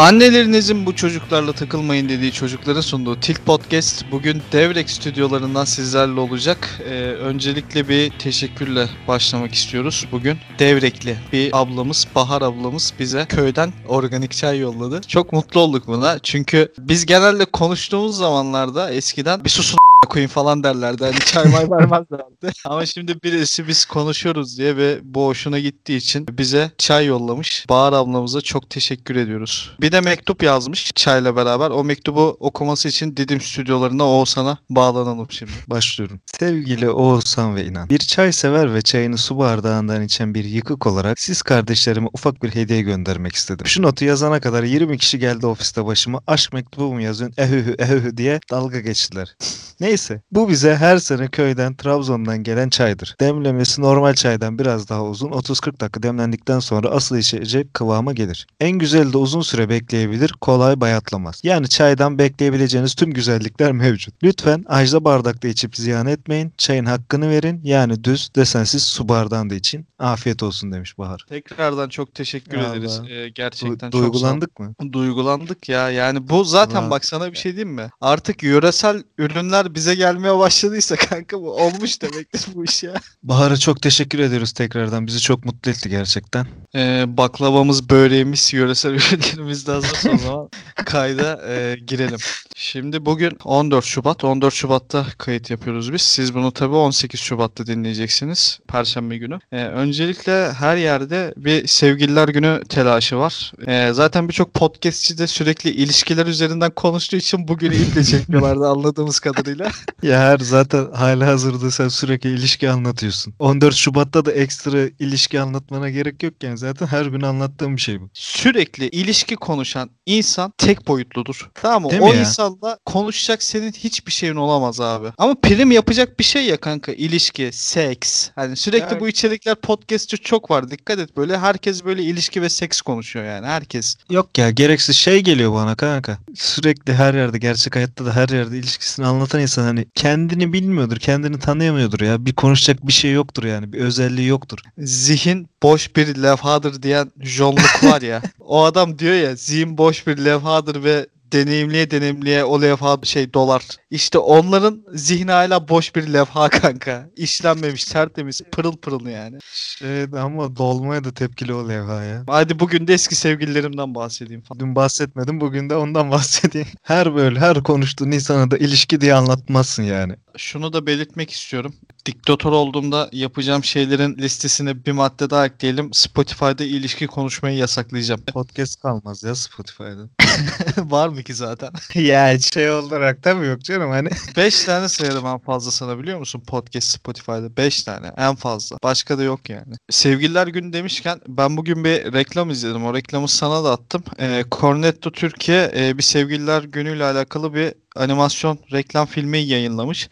[0.00, 6.80] Annelerinizin bu çocuklarla takılmayın dediği çocukların sunduğu Tilt Podcast bugün Devrek stüdyolarından sizlerle olacak.
[6.84, 10.38] Ee, öncelikle bir teşekkürle başlamak istiyoruz bugün.
[10.58, 15.00] Devrekli bir ablamız, Bahar ablamız bize köyden organik çay yolladı.
[15.00, 16.18] Çok mutlu olduk buna.
[16.18, 21.04] Çünkü biz genelde konuştuğumuz zamanlarda eskiden bir susun koyun falan derlerdi.
[21.04, 22.52] Hani çay may vermezlerdi.
[22.64, 27.66] Ama şimdi birisi biz konuşuyoruz diye ve bu hoşuna gittiği için bize çay yollamış.
[27.68, 29.76] Bahar ablamıza çok teşekkür ediyoruz.
[29.80, 31.70] Bir de mektup yazmış çayla beraber.
[31.70, 35.52] O mektubu okuması için Didim stüdyolarına Oğuzhan'a bağlanalım şimdi.
[35.66, 36.20] Başlıyorum.
[36.38, 37.88] Sevgili Oğuzhan ve İnan.
[37.88, 42.54] Bir çay sever ve çayını su bardağından içen bir yıkık olarak siz kardeşlerime ufak bir
[42.54, 43.66] hediye göndermek istedim.
[43.66, 46.20] Şu notu yazana kadar 20 kişi geldi ofiste başıma.
[46.26, 47.42] Aşk mektubu mu yazıyorsun?
[47.42, 49.36] Ehühü ehühü diye dalga geçtiler.
[49.90, 53.16] Neyse bu bize her sene köyden Trabzon'dan gelen çaydır.
[53.20, 58.46] Demlemesi normal çaydan biraz daha uzun 30-40 dakika demlendikten sonra asıl içecek kıvama gelir.
[58.60, 61.40] En güzeli de uzun süre bekleyebilir kolay bayatlamaz.
[61.44, 64.14] Yani çaydan bekleyebileceğiniz tüm güzellikler mevcut.
[64.22, 66.52] Lütfen ajda bardakta içip ziyan etmeyin.
[66.58, 67.60] Çayın hakkını verin.
[67.64, 69.86] Yani düz desensiz su bardağında için.
[69.98, 71.24] Afiyet olsun demiş Bahar.
[71.28, 72.78] Tekrardan çok teşekkür Vallahi.
[72.78, 73.00] ederiz.
[73.10, 74.74] Ee, gerçekten Du- çok duygulandık mı?
[74.92, 75.90] Duygulandık ya.
[75.90, 76.90] Yani bu zaten Ulan.
[76.90, 77.90] bak sana bir şey diyeyim mi?
[78.00, 82.94] Artık yöresel ürünler bize gelmeye başladıysa kanka bu olmuş demektir bu iş ya.
[83.22, 85.06] Bahar'a çok teşekkür ediyoruz tekrardan.
[85.06, 86.46] Bizi çok mutlu etti gerçekten.
[86.74, 92.18] Ee, baklavamız, böreğimiz, yöresel ürünlerimiz de hazırsa o zaman kayda e, girelim.
[92.56, 94.24] Şimdi bugün 14 Şubat.
[94.24, 96.02] 14 Şubat'ta kayıt yapıyoruz biz.
[96.02, 98.60] Siz bunu tabii 18 Şubat'ta dinleyeceksiniz.
[98.68, 99.38] Perşembe günü.
[99.52, 103.52] Ee, öncelikle her yerde bir sevgililer günü telaşı var.
[103.66, 109.69] Ee, zaten birçok podcastçi de sürekli ilişkiler üzerinden konuştuğu için bugünü iple çekiyorlardı anladığımız kadarıyla.
[110.02, 113.34] Ya her zaten hala hazırda sen sürekli ilişki anlatıyorsun.
[113.38, 118.00] 14 Şubat'ta da ekstra ilişki anlatmana gerek yok yani zaten her gün anlattığım bir şey
[118.00, 118.10] bu.
[118.14, 121.50] sürekli ilişki konuşan insan tek boyutludur.
[121.54, 121.90] Tamam mı?
[121.90, 122.20] Değil mi o ya?
[122.20, 125.08] insanla konuşacak senin hiçbir şeyin olamaz abi.
[125.18, 126.92] Ama prim yapacak bir şey ya kanka.
[126.92, 128.28] ilişki, seks.
[128.34, 130.70] Hani sürekli bu içerikler podcastçı çok var.
[130.70, 133.46] Dikkat et böyle herkes böyle ilişki ve seks konuşuyor yani.
[133.46, 133.96] Herkes.
[134.10, 136.18] Yok ya gereksiz şey geliyor bana kanka.
[136.34, 141.38] Sürekli her yerde gerçek hayatta da her yerde ilişkisini anlatan insan hani kendini bilmiyordur, kendini
[141.38, 142.26] tanıyamıyordur ya.
[142.26, 143.72] Bir konuşacak bir şey yoktur yani.
[143.72, 144.58] Bir özelliği yoktur.
[144.78, 148.22] Zihin boş bir levhadır diyen John Luke var ya.
[148.40, 153.62] o adam diyor ya zihin boş bir levhadır ve deneyimliye deneyimliye o levha şey dolar.
[153.90, 157.10] İşte onların zihni hala boş bir levha kanka.
[157.16, 159.38] İşlenmemiş tertemiz pırıl pırıl yani.
[159.52, 162.24] Şey ama dolmaya da tepkili o levha ya.
[162.26, 164.60] Hadi bugün de eski sevgililerimden bahsedeyim falan.
[164.60, 166.68] Dün bahsetmedim bugün de ondan bahsedeyim.
[166.82, 170.14] Her böyle her konuştuğun insana da ilişki diye anlatmazsın yani.
[170.36, 171.74] Şunu da belirtmek istiyorum.
[172.06, 175.92] Diktatör olduğumda yapacağım şeylerin listesine bir madde daha ekleyelim.
[175.92, 178.20] Spotify'da ilişki konuşmayı yasaklayacağım.
[178.20, 180.08] Podcast kalmaz ya Spotify'da.
[180.76, 181.70] Var mı ki zaten?
[181.94, 184.08] ya şey olarak tabii yok canım hani.
[184.36, 188.76] 5 tane sayarım en fazla sana biliyor musun podcast Spotify'da 5 tane en fazla.
[188.82, 189.74] Başka da yok yani.
[189.90, 192.84] Sevgililer günü demişken ben bugün bir reklam izledim.
[192.84, 194.02] O reklamı sana da attım.
[194.18, 200.08] Ee, Cornetto Türkiye e, bir sevgililer günüyle alakalı bir animasyon reklam filmi yayınlamış.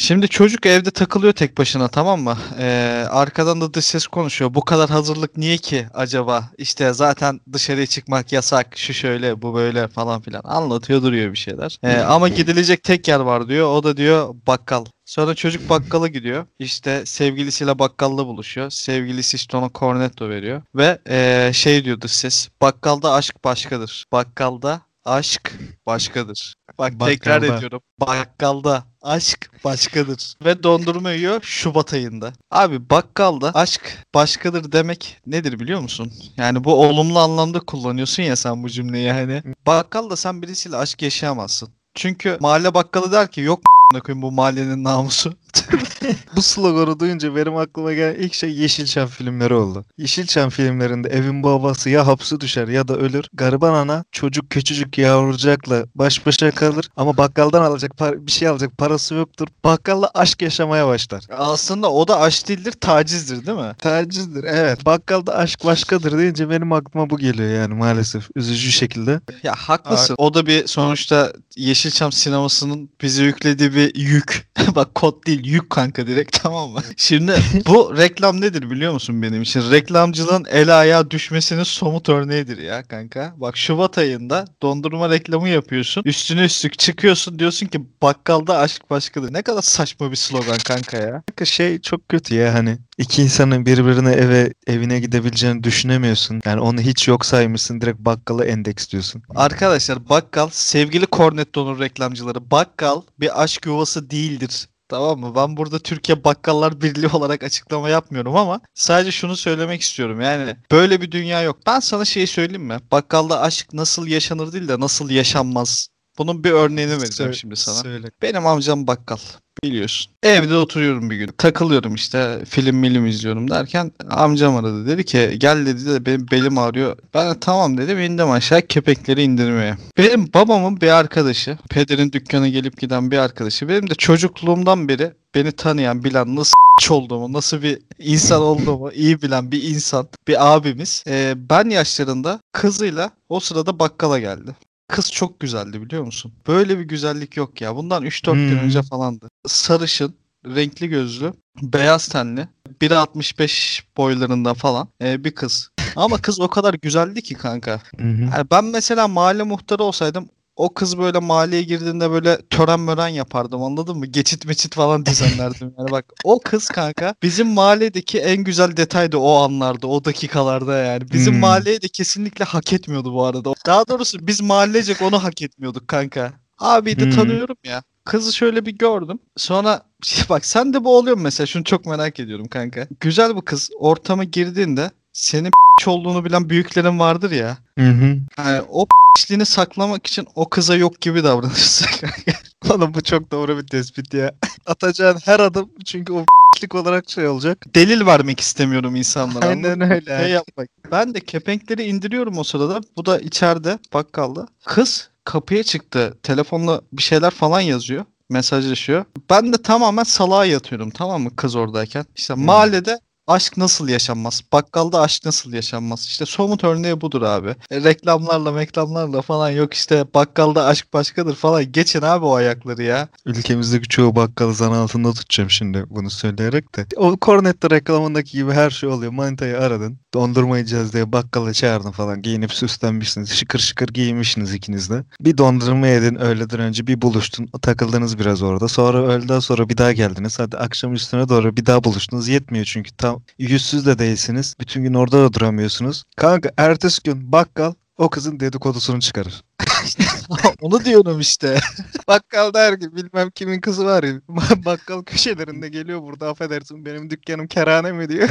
[0.00, 2.38] Şimdi çocuk evde takılıyor tek başına tamam mı?
[2.58, 4.54] Ee, arkadan da dış ses konuşuyor.
[4.54, 6.50] Bu kadar hazırlık niye ki acaba?
[6.58, 8.78] İşte zaten dışarıya çıkmak yasak.
[8.78, 10.40] Şu şöyle bu böyle falan filan.
[10.44, 11.78] Anlatıyor duruyor bir şeyler.
[11.82, 13.72] Ee, ama gidilecek tek yer var diyor.
[13.72, 14.84] O da diyor bakkal.
[15.04, 16.46] Sonra çocuk bakkala gidiyor.
[16.58, 18.70] İşte sevgilisiyle bakkalda buluşuyor.
[18.70, 20.62] Sevgilisi işte ona cornetto veriyor.
[20.74, 22.48] Ve ee, şey diyor dış ses.
[22.62, 24.06] Bakkalda aşk başkadır.
[24.12, 25.52] Bakkalda aşk
[25.86, 26.54] başkadır.
[26.78, 27.56] Bak tekrar Bakkalda.
[27.56, 27.80] ediyorum.
[28.00, 30.34] Bakkalda aşk başkadır.
[30.44, 32.32] Ve dondurma yiyor Şubat ayında.
[32.50, 36.12] Abi bakkalda aşk başkadır demek nedir biliyor musun?
[36.36, 39.42] Yani bu olumlu anlamda kullanıyorsun ya sen bu cümleyi yani.
[39.66, 41.68] Bakkalda sen birisiyle aşk yaşayamazsın.
[41.94, 43.60] Çünkü mahalle bakkalı der ki yok
[43.94, 45.34] koyayım bu mahallenin namusu.
[46.36, 49.84] Bu sloganı duyunca benim aklıma gelen ilk şey Yeşilçam filmleri oldu.
[49.98, 53.24] Yeşilçam filmlerinde evin babası ya hapse düşer ya da ölür.
[53.32, 57.92] Gariban ana çocuk küçücük yavrucakla baş başa kalır ama bakkaldan alacak
[58.26, 59.48] bir şey alacak parası yoktur.
[59.64, 61.24] Bakkalla aşk yaşamaya başlar.
[61.30, 63.74] Aslında o da aşk değildir tacizdir değil mi?
[63.78, 64.86] Tacizdir evet.
[64.86, 69.20] Bakkalda aşk başkadır deyince benim aklıma bu geliyor yani maalesef üzücü şekilde.
[69.42, 70.14] Ya haklısın.
[70.18, 74.48] O da bir sonuçta Yeşilçam sinemasının bize yüklediği bir yük.
[74.74, 76.82] Bak kod değil yük kanka direkt tamam mı?
[76.96, 77.34] Şimdi
[77.66, 79.70] bu reklam nedir biliyor musun benim için?
[79.70, 83.34] Reklamcılığın el ayağa düşmesinin somut örneğidir ya kanka.
[83.36, 86.02] Bak Şubat ayında dondurma reklamı yapıyorsun.
[86.04, 89.32] Üstüne üstlük çıkıyorsun diyorsun ki bakkalda aşk başkadır.
[89.32, 91.22] Ne kadar saçma bir slogan kanka ya.
[91.26, 96.40] Kanka şey çok kötü ya hani İki insanın birbirine eve evine gidebileceğini düşünemiyorsun.
[96.44, 99.22] Yani onu hiç yok saymışsın direkt bakkala endeksliyorsun.
[99.34, 104.68] Arkadaşlar bakkal sevgili Cornetto'nun reklamcıları bakkal bir aşk yuvası değildir.
[104.88, 105.32] Tamam mı?
[105.36, 110.20] Ben burada Türkiye Bakkallar Birliği olarak açıklama yapmıyorum ama sadece şunu söylemek istiyorum.
[110.20, 111.58] Yani böyle bir dünya yok.
[111.66, 112.78] Ben sana şeyi söyleyeyim mi?
[112.92, 115.88] Bakkalda aşk nasıl yaşanır değil de nasıl yaşanmaz.
[116.18, 117.74] Bunun bir örneğini vereceğim şimdi sana.
[117.74, 118.10] Söyle.
[118.22, 119.18] Benim amcam bakkal.
[119.64, 120.12] Biliyorsun.
[120.22, 121.26] Evde oturuyorum bir gün.
[121.38, 124.86] Takılıyorum işte film milim izliyorum derken amcam aradı.
[124.86, 126.96] Dedi ki gel dedi de benim belim ağrıyor.
[127.14, 129.76] Ben de tamam dedim indim aşağı kepekleri indirmeye.
[129.98, 131.58] Benim babamın bir arkadaşı.
[131.70, 133.68] Pederin dükkana gelip giden bir arkadaşı.
[133.68, 136.54] Benim de çocukluğumdan beri beni tanıyan bilen nasıl
[136.90, 141.04] olduğumu, nasıl bir insan olduğumu iyi bilen bir insan, bir abimiz.
[141.06, 144.56] Ee, ben yaşlarında kızıyla o sırada bakkala geldi.
[144.88, 146.32] Kız çok güzeldi biliyor musun?
[146.46, 147.76] Böyle bir güzellik yok ya.
[147.76, 148.58] Bundan 3-4 gün Hmm.
[148.64, 149.28] önce falandı.
[149.46, 150.14] Sarışın,
[150.46, 151.32] renkli gözlü,
[151.62, 152.48] beyaz tenli,
[152.80, 155.70] 1.65 boylarında falan ee, bir kız.
[155.96, 157.80] Ama kız o kadar güzeldi ki kanka.
[157.98, 158.20] Hı hı.
[158.22, 163.62] Yani ben mesela mahalle muhtarı olsaydım o kız böyle mahalleye girdiğinde böyle tören mören yapardım
[163.62, 164.06] anladın mı?
[164.06, 166.04] Geçit meçit falan düzenlerdim yani bak.
[166.24, 171.10] O kız kanka bizim mahalledeki en güzel detaydı o anlarda, o dakikalarda yani.
[171.12, 171.40] Bizim Hmm.
[171.40, 173.52] mahalleye de kesinlikle hak etmiyordu bu arada.
[173.66, 176.32] Daha doğrusu biz mahallecek onu hak etmiyorduk kanka.
[176.58, 177.10] Abi de Hmm.
[177.10, 177.82] tanıyorum ya.
[178.04, 179.18] Kızı şöyle bir gördüm.
[179.36, 179.82] Sonra
[180.30, 181.46] bak sen de bu oluyor mesela?
[181.46, 182.86] Şunu çok merak ediyorum kanka.
[183.00, 185.50] Güzel bu kız ortama girdiğinde senin
[185.86, 187.58] olduğunu bilen büyüklerin vardır ya.
[187.78, 188.16] Hı hı.
[188.38, 191.86] Yani o p***liğini saklamak için o kıza yok gibi davranırsın.
[192.70, 194.32] Oğlum bu çok doğru bir tespit ya.
[194.66, 196.24] Atacağın her adım çünkü o
[196.62, 197.74] lik olarak şey olacak.
[197.74, 199.46] Delil vermek istemiyorum insanlara.
[199.46, 200.18] Aynen öyle.
[200.18, 200.68] Şey yapmak.
[200.92, 202.80] Ben de kepenkleri indiriyorum o sırada.
[202.96, 204.46] Bu da içeride bakkalda.
[204.66, 206.14] Kız kapıya çıktı.
[206.22, 208.04] Telefonla bir şeyler falan yazıyor.
[208.30, 209.04] Mesajlaşıyor.
[209.30, 212.04] Ben de tamamen salağa yatıyorum tamam mı kız oradayken.
[212.16, 212.44] İşte Hmm.
[212.44, 214.42] mahallede aşk nasıl yaşanmaz?
[214.52, 216.06] Bakkalda aşk nasıl yaşanmaz?
[216.06, 217.54] İşte somut örneği budur abi.
[217.70, 221.72] E, reklamlarla meklamlarla falan yok işte bakkalda aşk başkadır falan.
[221.72, 223.08] Geçin abi o ayakları ya.
[223.26, 226.86] Ülkemizdeki çoğu bakkalı zan altında tutacağım şimdi bunu söyleyerek de.
[226.96, 229.12] O Cornetto reklamındaki gibi her şey oluyor.
[229.12, 229.98] Manitayı aradın.
[230.14, 232.22] Dondurma yiyeceğiz diye bakkala çağırdın falan.
[232.22, 233.30] Giyinip süslenmişsiniz.
[233.30, 235.04] Şıkır şıkır giyinmişsiniz ikiniz de.
[235.20, 237.48] Bir dondurma yedin öğleden önce bir buluştun.
[237.62, 238.68] Takıldınız biraz orada.
[238.68, 240.38] Sonra öğleden sonra bir daha geldiniz.
[240.38, 242.28] Hadi akşam üstüne doğru bir daha buluştunuz.
[242.28, 244.54] Yetmiyor çünkü tam yüzsüz de değilsiniz.
[244.60, 246.04] Bütün gün orada da duramıyorsunuz.
[246.16, 249.42] Kanka ertesi gün bakkal o kızın dedikodusunu çıkarır.
[250.60, 251.58] Onu diyorum işte.
[252.08, 254.14] Bakkal der ki bilmem kimin kızı var ya.
[254.64, 258.28] Bakkal köşelerinde geliyor burada affedersin benim dükkanım kerane mi diyor.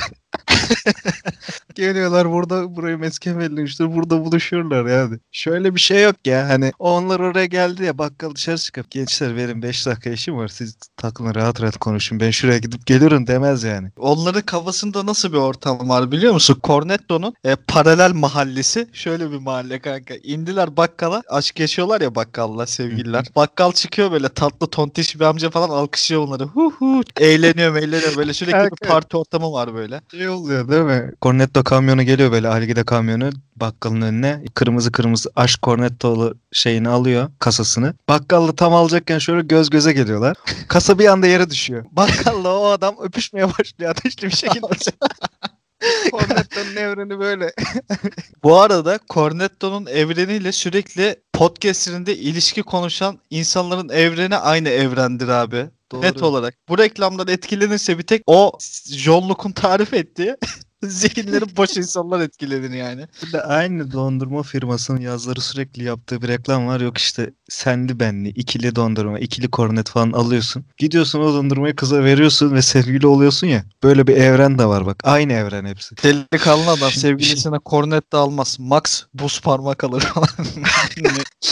[1.75, 3.95] Geliyorlar burada burayı mesken belirlemiştir.
[3.95, 5.19] Burada buluşuyorlar yani.
[5.31, 9.61] Şöyle bir şey yok ya hani onlar oraya geldi ya bakkal dışarı çıkıp gençler benim
[9.61, 13.91] 5 dakika işim var siz takılın rahat rahat konuşun ben şuraya gidip gelirim demez yani.
[13.97, 16.59] Onların kafasında nasıl bir ortam var biliyor musun?
[16.63, 20.13] Cornetto'nun e, paralel mahallesi şöyle bir mahalle kanka.
[20.23, 21.23] İndiler bakkala.
[21.29, 23.25] Aşk yaşıyorlar ya bakkalla sevgililer.
[23.35, 26.43] Bakkal çıkıyor böyle tatlı tontiş bir amca falan alkışlıyor onları.
[26.43, 27.01] Hu hu.
[27.19, 30.01] Eğleniyor eğleniyor böyle sürekli bir parti ortamı var böyle.
[30.11, 31.11] Şey oluyor değil mi?
[31.21, 34.43] Cornetto kamyonu geliyor böyle Algida kamyonu bakkalın önüne.
[34.53, 37.93] Kırmızı kırmızı aşk Cornetto'lu şeyini alıyor kasasını.
[38.09, 40.37] Bakkallı tam alacakken şöyle göz göze geliyorlar.
[40.67, 41.85] Kasa bir anda yere düşüyor.
[41.91, 44.67] Bakkalla o adam öpüşmeye başlıyor ateşli bir şekilde.
[46.11, 47.53] Cornetto'nun evreni böyle.
[48.43, 55.69] Bu arada Cornetto'nun evreniyle sürekli podcastlerinde ilişki konuşan insanların evreni aynı evrendir abi.
[55.93, 56.55] Net olarak.
[56.69, 60.35] Bu reklamdan etkilenirse bir tek o John Luke'un tarif ettiği
[60.83, 63.07] zihinleri boş insanlar etkilenir yani.
[63.25, 66.79] Bir de aynı dondurma firmasının yazları sürekli yaptığı bir reklam var.
[66.81, 70.65] Yok işte senli benli, ikili dondurma, ikili kornet falan alıyorsun.
[70.77, 73.63] Gidiyorsun o dondurmayı kıza veriyorsun ve sevgili oluyorsun ya.
[73.83, 74.99] Böyle bir evren de var bak.
[75.03, 75.97] Aynı evren hepsi.
[76.03, 78.57] Delikanlı adam sevgilisine kornet de almaz.
[78.59, 80.29] Max buz parmak alır falan.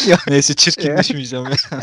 [0.07, 1.51] Ne- Neyse çirkinleşmeyeceğim ya.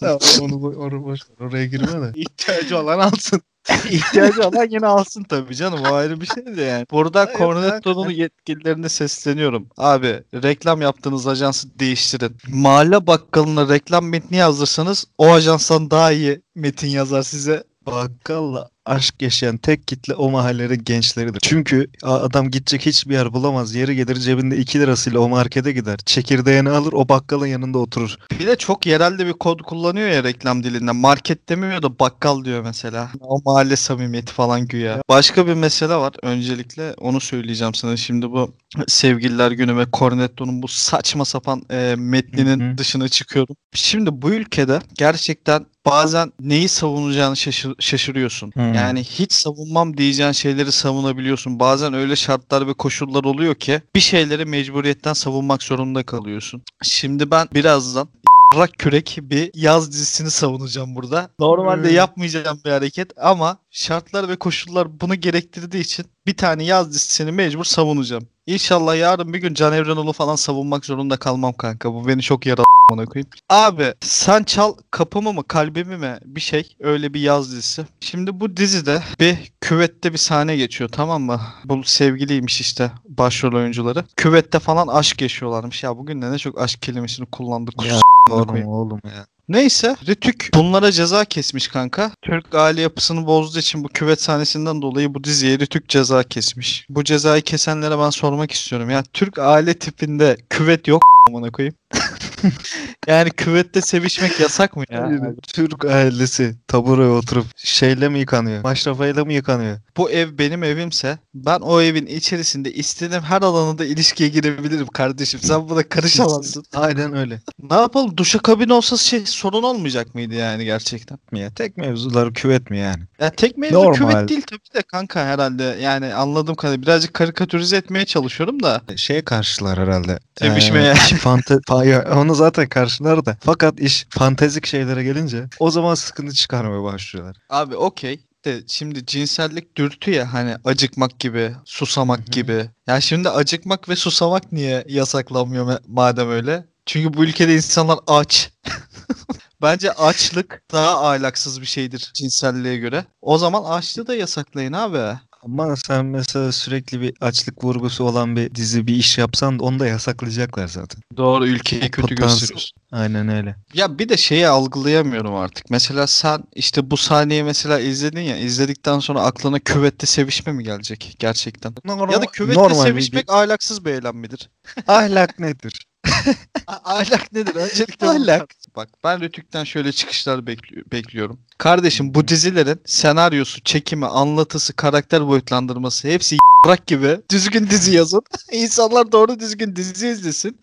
[0.00, 1.46] Tamam, onu, onu boş ver.
[1.46, 2.12] Oraya girme de.
[2.14, 3.42] İhtiyacı olan alsın.
[3.90, 5.80] İhtiyacı olan yine alsın tabii canım.
[5.90, 6.86] O ayrı bir şey de yani.
[6.90, 9.68] Burada Cornetto'nun yetkililerine sesleniyorum.
[9.76, 12.36] Abi reklam yaptığınız ajansı değiştirin.
[12.48, 17.64] Mahalle bakkalına reklam metni yazdırsanız o ajanstan daha iyi metin yazar size.
[17.86, 21.40] Bakkalla aşk yaşayan tek kitle o mahallenin gençleridir.
[21.40, 23.74] Çünkü adam gidecek hiçbir yer bulamaz.
[23.74, 25.98] Yeri gelir cebinde 2 lirasıyla o markete gider.
[26.06, 28.16] Çekirdeğini alır o bakkalın yanında oturur.
[28.40, 30.92] Bir de çok yerelde bir kod kullanıyor ya reklam dilinde.
[30.92, 33.10] Market demiyor da bakkal diyor mesela.
[33.20, 35.02] O mahalle samimiyeti falan güya.
[35.08, 36.12] Başka bir mesele var.
[36.22, 37.96] Öncelikle onu söyleyeceğim sana.
[37.96, 38.54] Şimdi bu
[38.86, 42.78] Sevgililer Günü ve Cornetto'nun bu saçma sapan e, metninin Hı hı.
[42.78, 43.56] dışına çıkıyorum.
[43.74, 48.52] Şimdi bu ülkede gerçekten bazen neyi savunacağını şaşır- şaşırıyorsun.
[48.74, 51.60] Yani hiç savunmam diyeceğin şeyleri savunabiliyorsun.
[51.60, 56.62] Bazen öyle şartlar ve koşullar oluyor ki bir şeyleri mecburiyetten savunmak zorunda kalıyorsun.
[56.82, 58.08] Şimdi ben birazdan
[58.56, 61.30] rak kürek bir yaz dizisini savunacağım burada.
[61.38, 61.94] Normalde Hmm.
[61.96, 67.64] yapmayacağım bir hareket ama şartlar ve koşullar bunu gerektirdiği için bir tane yaz dizisini mecbur
[67.64, 68.28] savunacağım.
[68.46, 71.94] İnşallah yarın bir gün Can Evrenol'u falan savunmak zorunda kalmam kanka.
[71.94, 73.28] Bu beni çok yaralı ona koyayım.
[73.48, 77.84] Abi sen çal kapımı mı kalbimi mi bir şey öyle bir yaz dizisi.
[78.00, 81.40] Şimdi bu dizide bir küvette bir sahne geçiyor tamam mı?
[81.64, 84.04] Bu sevgiliymiş işte başrol oyuncuları.
[84.16, 85.82] Küvette falan aşk yaşıyorlarmış.
[85.82, 87.86] Ya bugün de ne çok aşk kelimesini kullandık.
[87.86, 88.00] Ya,
[88.30, 89.26] Oğlum oğlum ya.
[89.48, 92.10] Neyse Rütük bunlara ceza kesmiş kanka.
[92.22, 96.86] Türk aile yapısını bozduğu için bu küvet sahnesinden dolayı bu diziye Rütük ceza kesmiş.
[96.88, 98.90] Bu cezayı kesenlere ben sormak istiyorum.
[98.90, 101.74] Ya Türk aile tipinde küvet yok amına koyayım.
[103.06, 104.98] yani küvette sevişmek yasak mı ya?
[104.98, 108.62] Yani Türk ailesi taburaya oturup şeyle mi yıkanıyor?
[108.62, 109.78] Maşrafayla mı yıkanıyor?
[109.96, 115.40] Bu ev benim evimse ben o evin içerisinde istediğim her alanında ilişkiye girebilirim kardeşim.
[115.40, 116.64] Sen buna karışamazsın.
[116.74, 117.40] Aynen öyle.
[117.70, 118.16] ne yapalım?
[118.16, 121.18] Duşa kabin olsa şey sorun olmayacak mıydı yani gerçekten?
[121.32, 121.50] Mi ya?
[121.50, 123.02] Tek mevzular küvet mi yani?
[123.20, 123.94] Ya tek mevzu Normal.
[123.94, 125.76] küvet değil tabii de kanka herhalde.
[125.82, 128.82] Yani anladığım kadarıyla birazcık karikatürize etmeye çalışıyorum da.
[128.96, 130.18] Şeye karşılar herhalde.
[130.38, 130.90] Sevişmeye.
[130.90, 133.36] Ee, fante fa- onu zaten karşılar da.
[133.40, 137.36] Fakat iş fantezik şeylere gelince o zaman sıkıntı çıkarmaya başlıyorlar.
[137.50, 138.20] Abi okey.
[138.44, 142.30] De şimdi cinsellik dürtü ya hani acıkmak gibi, susamak Hı hı.
[142.30, 142.70] gibi.
[142.86, 146.64] Ya şimdi acıkmak ve susamak niye yasaklanmıyor ma- madem öyle?
[146.86, 148.50] Çünkü bu ülkede insanlar aç.
[149.62, 153.04] Bence açlık daha ahlaksız bir şeydir cinselliğe göre.
[153.22, 155.18] O zaman açlığı da yasaklayın abi.
[155.44, 159.78] Ama sen mesela sürekli bir açlık vurgusu olan bir dizi bir iş yapsan da onu
[159.78, 161.02] da yasaklayacaklar zaten.
[161.16, 162.70] Doğru ülkeyi kötü potansiyel- gösteriyorsun.
[162.92, 163.56] Aynen öyle.
[163.74, 165.70] Ya bir de şeyi algılayamıyorum artık.
[165.70, 168.36] Mesela sen işte bu sahneyi mesela izledin ya.
[168.36, 171.74] izledikten sonra aklına küvette sevişme mi gelecek gerçekten?
[172.12, 174.50] Ya da küvette normal bir- sevişmek ahlaksız bir eylem midir?
[174.88, 175.86] ahlak nedir?
[176.66, 177.54] Ahlak nedir?
[177.56, 178.54] Öncelikle Ahlak.
[178.76, 181.38] Bak ben Rütük'ten şöyle çıkışlar bekli- bekliyorum.
[181.58, 188.22] Kardeşim bu dizilerin senaryosu, çekimi, anlatısı, karakter boyutlandırması hepsi bırak gibi düzgün dizi yazın.
[188.52, 190.58] İnsanlar doğru düzgün dizi izlesin.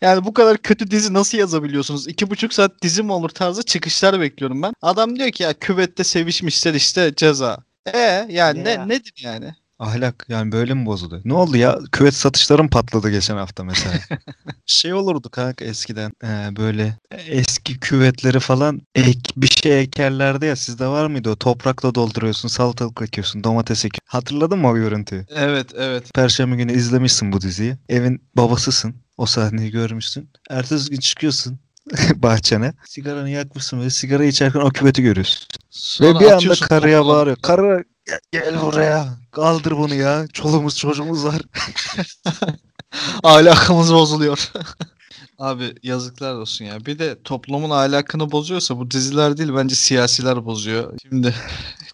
[0.00, 2.08] Yani bu kadar kötü dizi nasıl yazabiliyorsunuz?
[2.08, 4.72] İki buçuk saat dizi mi olur tarzı çıkışlar bekliyorum ben.
[4.82, 7.58] Adam diyor ki ya küvette sevişmişler işte ceza.
[7.94, 8.64] E yani Ya.
[8.64, 9.54] ne nedir yani?
[9.78, 11.20] Ahlak yani böyle mi bozuldu?
[11.24, 11.78] Ne oldu ya?
[11.92, 13.94] Küvet satışlarım patladı geçen hafta mesela.
[14.66, 20.86] şey olurdu kanka eskiden ee, böyle eski küvetleri falan ek bir şey ekerlerdi ya sizde
[20.86, 24.06] var mıydı o toprakla dolduruyorsun salatalık ekiyorsun domates ekiyorsun.
[24.06, 25.26] Hatırladın mı o görüntüyü?
[25.30, 26.14] Evet evet.
[26.14, 27.76] Perşembe günü izlemişsin bu diziyi.
[27.88, 28.94] Evin babasısın.
[29.16, 30.30] O sahneyi görmüşsün.
[30.50, 31.58] Ertesi gün çıkıyorsun
[32.16, 32.72] bahçene.
[32.86, 35.46] Sigaranı yakmışsın ve sigara içerken o küveti görüyorsun.
[35.70, 37.36] Sonra ve bir anda karıya bağırıyor.
[37.36, 39.08] Karı gel, gel buraya.
[39.30, 40.26] Kaldır bunu ya.
[40.32, 41.42] Çoluğumuz çocuğumuz var.
[43.22, 44.52] Ahlakımız bozuluyor.
[45.38, 46.86] Abi yazıklar olsun ya.
[46.86, 50.98] Bir de toplumun ahlakını bozuyorsa bu diziler değil bence siyasiler bozuyor.
[51.02, 51.34] Şimdi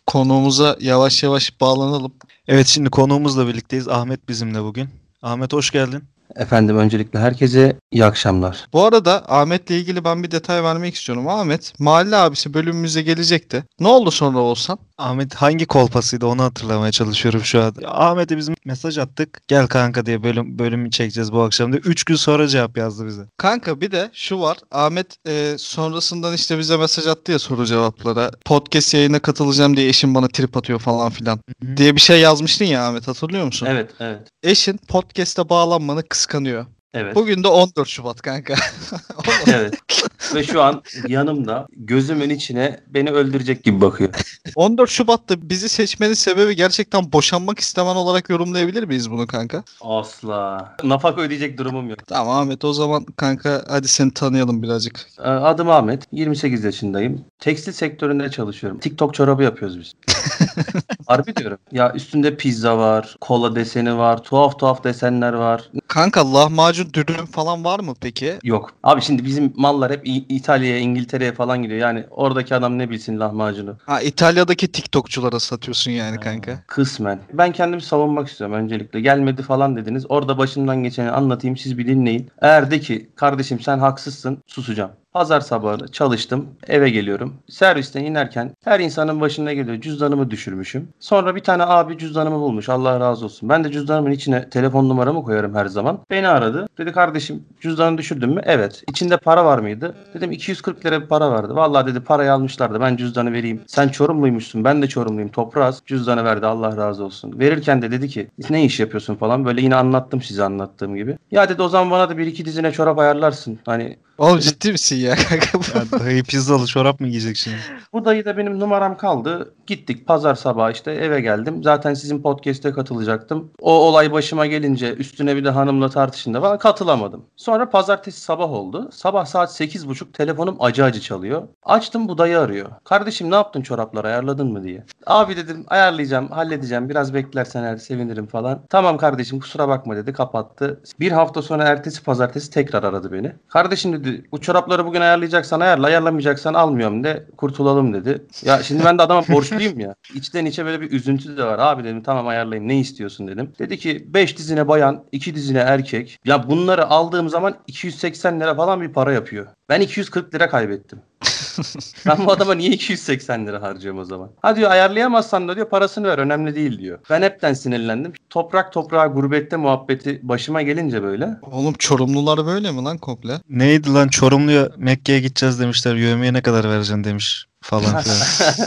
[0.07, 2.13] konuğumuza yavaş yavaş bağlanalım.
[2.49, 3.89] Evet şimdi konuğumuzla birlikteyiz.
[3.89, 4.89] Ahmet bizimle bugün.
[5.23, 6.05] Ahmet hoş geldin.
[6.37, 8.67] Efendim öncelikle herkese iyi akşamlar.
[8.73, 11.29] Bu arada Ahmet'le ilgili ben bir detay vermek istiyorum.
[11.29, 13.65] Ahmet mahalle abisi bölümümüze gelecekti.
[13.81, 14.79] Ne oldu sonra olsan?
[14.99, 17.75] Ahmet hangi kolpasıydı onu hatırlamaya çalışıyorum şu an.
[17.87, 19.41] Ahmet'e biz mesaj attık.
[19.49, 21.81] Gel kanka diye bölüm bölümü çekeceğiz bu akşam diye.
[21.85, 23.23] 3 gün sonra cevap yazdı bize.
[23.37, 24.57] Kanka bir de şu var.
[24.73, 28.31] Ahmet e, sonrasından işte bize mesaj attı ya soru cevaplara.
[28.45, 31.37] Podcast yayına katılacağım diye eşim bana trip atıyor falan filan.
[31.37, 31.77] Hı.
[31.77, 33.67] Diye bir şey yazmıştın ya Ahmet hatırlıyor musun?
[33.71, 36.67] Evet, evet, Eşin podcast'e bağlanmanı kıskanıyor.
[36.95, 38.55] evet, Bugün de 14 Şubat kanka.
[39.47, 39.75] evet.
[40.35, 44.11] Ve şu an yanımda gözümün içine beni öldürecek gibi bakıyor.
[44.57, 49.65] 14 Şubat'ta bizi seçmenin sebebi gerçekten boşanmak istemen olarak yorumlayabilir miyiz bunu kanka?
[49.81, 50.75] Asla.
[50.85, 52.07] Nafaka ödeyecek durumum yok.
[52.07, 55.07] Tamam Ahmet o zaman kanka hadi seni tanıyalım birazcık.
[55.19, 57.25] Ee, Adım Ahmet, 28 yaşındayım.
[57.39, 58.79] Tekstil sektöründe çalışıyorum.
[58.81, 59.93] TikTok çorabı yapıyoruz biz.
[61.07, 61.59] Harbi diyorum.
[61.73, 65.71] Ya üstünde pizza var, kola deseni var, tuhaf tuhaf desenler var.
[65.89, 68.39] Kanka lahmacun dürüm falan var mı peki?
[68.43, 68.73] Yok.
[68.83, 71.81] Abi şimdi bizim mallar hep İtalya'ya, İngiltere'ye falan gidiyor.
[71.81, 73.77] Yani oradaki adam ne bilsin lahmacunu.
[73.87, 76.63] Ha İtalya'daki TikTokçulara satıyorsun yani kanka.
[76.67, 77.21] Kısmen.
[77.33, 79.01] Ben kendimi savunmak istiyorum öncelikle.
[79.01, 80.07] Gelmedi falan dediniz.
[80.09, 82.31] Orada başımdan geçeni anlatayım siz bir dinleyin.
[82.43, 84.91] Eğer de ki kardeşim sen haksızsın susacağım.
[85.15, 86.47] Pazar sabahı çalıştım.
[86.67, 87.35] Eve geliyorum.
[87.49, 89.81] Servisten inerken her insanın başına geliyor.
[89.81, 90.89] Cüzdanımı düşürmüşüm.
[91.01, 92.69] Sonra bir tane abi cüzdanımı bulmuş.
[92.69, 93.49] Allah razı olsun.
[93.49, 95.99] Ben de cüzdanımın içine telefon numaramı koyarım her zaman.
[96.11, 96.67] Beni aradı.
[96.79, 98.41] Dedi kardeşim cüzdanı düşürdün mü?
[98.45, 98.85] Evet.
[98.89, 99.95] İçinde para var mıydı?
[100.15, 101.55] Dedim 240 lira bir para vardı.
[101.57, 102.81] Vallahi dedi parayı almışlardı.
[102.81, 103.61] Ben cüzdanı vereyim.
[103.67, 104.65] Sen Çorumluymuşsun.
[104.65, 105.31] Ben de Çorumluyum.
[105.31, 105.83] Toprağız.
[105.87, 106.47] Cüzdanı verdi.
[106.47, 107.39] Allah razı olsun.
[107.39, 109.45] Verirken de dedi ki ne iş yapıyorsun falan.
[109.45, 111.19] Böyle yine anlattım size anlattığım gibi.
[111.31, 113.59] Ya dedi o zaman bana da bir iki dizine çorap ayarlarsın.
[113.67, 115.79] Hani Oğlum ciddi misin ya kanka?
[115.79, 117.57] Ya dayı pizzalı çorap mı giyecek şimdi?
[117.93, 119.55] Bu dayı da benim numaram kaldı.
[119.67, 121.63] Gittik pazar sabahı işte eve geldim.
[121.63, 123.51] Zaten sizin podcast'e katılacaktım.
[123.61, 127.25] O olay başıma gelince üstüne bir de hanımla tartışınca falan katılamadım.
[127.37, 128.91] Sonra pazartesi sabah oldu.
[128.93, 131.49] Sabah saat 8.30 telefonum acı acı çalıyor.
[131.63, 132.69] Açtım bu dayı arıyor.
[132.85, 134.85] Kardeşim ne yaptın çorapları ayarladın mı diye.
[135.07, 138.61] Abi dedim ayarlayacağım halledeceğim biraz beklersen eğer sevinirim falan.
[138.71, 140.81] Tamam kardeşim kusura bakma dedi kapattı.
[141.01, 143.33] Bir hafta sonra ertesi pazartesi tekrar aradı beni.
[143.49, 148.27] Kardeşim dedi bu çorapları bugün ayarlayacaksan ayarla ayarlamayacaksan almıyorum de kurtulalım dedi.
[148.43, 149.95] Ya şimdi ben de adama borçluyum ya.
[150.15, 151.59] İçten içe böyle bir üzüntü de var.
[151.59, 153.53] Abi dedim tamam ayarlayayım ne istiyorsun dedim.
[153.59, 156.19] Dedi ki 5 dizine bayan 2 dizine erkek.
[156.25, 159.47] Ya bunları aldığım zaman 280 lira falan bir para yapıyor.
[159.69, 160.99] Ben 240 lira kaybettim.
[162.07, 164.31] ben bu adama niye 280 lira harcıyorum o zaman?
[164.43, 166.99] Ha diyor ayarlayamazsan da diyor parasını ver önemli değil diyor.
[167.11, 168.13] Ben hepten sinirlendim.
[168.31, 171.29] Toprak toprağa gurbette muhabbeti başıma gelince böyle.
[171.43, 173.41] Oğlum Çorumlular böyle mi lan komple?
[173.49, 175.95] Neydi lan Çorumlu'ya Mekke'ye gideceğiz demişler.
[175.95, 178.17] Yövmeye ne kadar vereceksin demiş falan filan.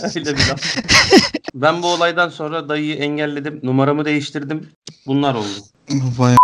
[0.15, 0.77] Öyle bir laf.
[1.56, 3.60] ben bu olaydan sonra dayıyı engelledim.
[3.63, 4.70] Numaramı değiştirdim.
[5.08, 5.48] Bunlar oldu.
[6.17, 6.36] Vay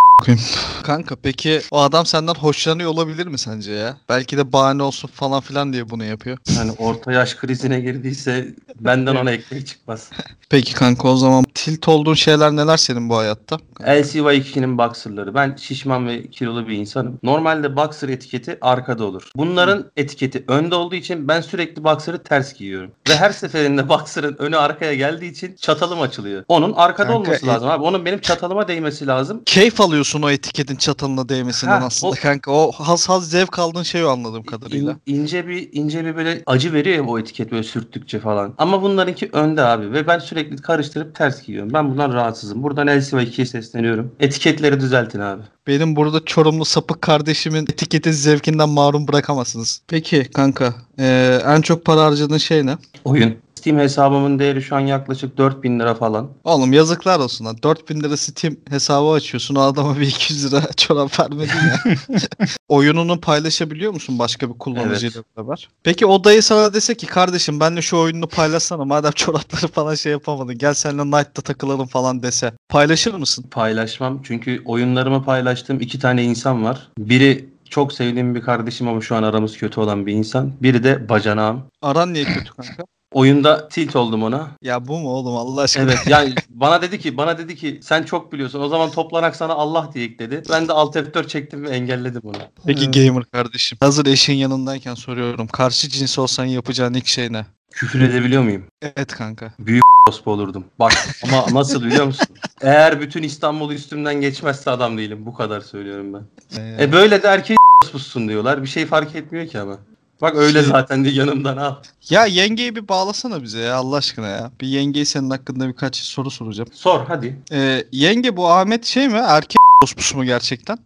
[0.82, 3.96] Kanka peki o adam senden hoşlanıyor olabilir mi sence ya?
[4.08, 6.38] Belki de bahane olsun falan filan diye bunu yapıyor.
[6.56, 10.10] Yani orta yaş krizine girdiyse benden ona ekmek çıkmaz.
[10.50, 13.58] Peki kanka o zaman tilt olduğun şeyler neler senin bu hayatta?
[13.80, 15.34] LCY2'nin boxerları.
[15.34, 17.18] Ben şişman ve kilolu bir insanım.
[17.22, 19.30] Normalde boxer etiketi arkada olur.
[19.36, 22.90] Bunların etiketi önde olduğu için ben sürekli boxer'ı ters giyiyorum.
[23.08, 26.44] Ve her seferinde boxer'ın önü arkaya geldiği için çatalım açılıyor.
[26.48, 27.82] Onun arkada Kanka, olması e- lazım abi.
[27.84, 29.42] Onun benim çatalıma değmesi lazım.
[29.46, 32.50] Keyif alıyorsun o etiketin çatalına değmesinden Ha, aslında o- kanka.
[32.52, 34.96] O haz haz zevk aldığın şey o anladığım kadarıyla.
[35.06, 38.54] İn- ince bir ince bir böyle acı veriyor ya bu etiket böyle sürttükçe falan.
[38.58, 41.72] Ama bunlarınki önde abi ve ben sürekli karıştırıp ters giyiyorum.
[41.72, 42.62] Ben bundan rahatsızım.
[42.62, 44.12] Buradan LCY2'ye sesleniyorum.
[44.20, 45.42] Etiketleri düzeltin abi.
[45.66, 49.80] Benim burada Çorumlu sapık kardeşimin etiketin zevkinden mahrum bırakamazsınız.
[49.88, 52.76] Peki kanka eee, en çok para harcadığın şey ne?
[53.04, 53.34] Oyun.
[53.64, 56.30] Steam hesabımın değeri şu an yaklaşık 4000 lira falan.
[56.44, 57.56] Oğlum yazıklar olsun lan.
[57.62, 59.54] 4000 lira Steam hesabı açıyorsun.
[59.54, 61.94] Adama bir 200 lira çorap vermedin ya.
[62.68, 65.68] Oyununu paylaşabiliyor musun başka bir kullanıcıyla beraber?
[65.82, 70.12] Peki o dayı sana dese ki kardeşim benle şu oyununu paylaşsana madem çorapları falan şey
[70.12, 70.58] yapamadın.
[70.58, 72.52] Gel seninle Night'ta takılalım falan dese.
[72.68, 73.44] Paylaşır mısın?
[73.50, 76.88] Paylaşmam çünkü oyunlarımı paylaştığım iki tane insan var.
[76.98, 80.52] Biri çok sevdiğim bir kardeşim ama şu an aramız kötü olan bir insan.
[80.62, 81.62] Biri de bacanağım.
[81.82, 82.84] Aran niye kötü kanka?
[83.14, 84.48] Oyunda tilt oldum ona.
[84.62, 85.84] Ya bu mu oğlum Allah aşkına?
[85.84, 89.52] Evet yani bana dedi ki bana dedi ki sen çok biliyorsun o zaman toplanak sana
[89.52, 90.42] Allah diyek dedi.
[90.50, 92.36] Ben de alt F4 çektim ve engelledim onu.
[92.66, 93.78] Peki gamer kardeşim.
[93.80, 95.46] Hazır eşin yanındayken soruyorum.
[95.46, 97.46] Karşı cins olsan yapacağın ilk şey ne?
[97.70, 98.64] Küfür edebiliyor muyum?
[98.82, 99.54] Evet kanka.
[100.08, 100.64] Ospo olurdum.
[100.78, 100.92] Bak
[101.24, 102.26] ama nasıl biliyor musun?
[102.60, 105.26] Eğer bütün İstanbul üstümden geçmezse adam değilim.
[105.26, 106.22] Bu kadar söylüyorum ben.
[106.60, 108.62] Ee, E böyle de erkeği ospusun diyorlar.
[108.62, 109.78] Bir şey fark etmiyor ki ama.
[110.22, 111.74] Bak öyle Şey- zaten de yanımdan al.
[112.10, 114.50] Ya yengeyi bir bağlasana bize ya Allah aşkına ya.
[114.60, 116.68] Bir yengeyi senin hakkında birkaç soru soracağım.
[116.72, 117.38] Sor hadi.
[117.52, 119.20] Ee, yenge bu Ahmet şey mi?
[119.26, 120.78] Erkek orospusu mu gerçekten?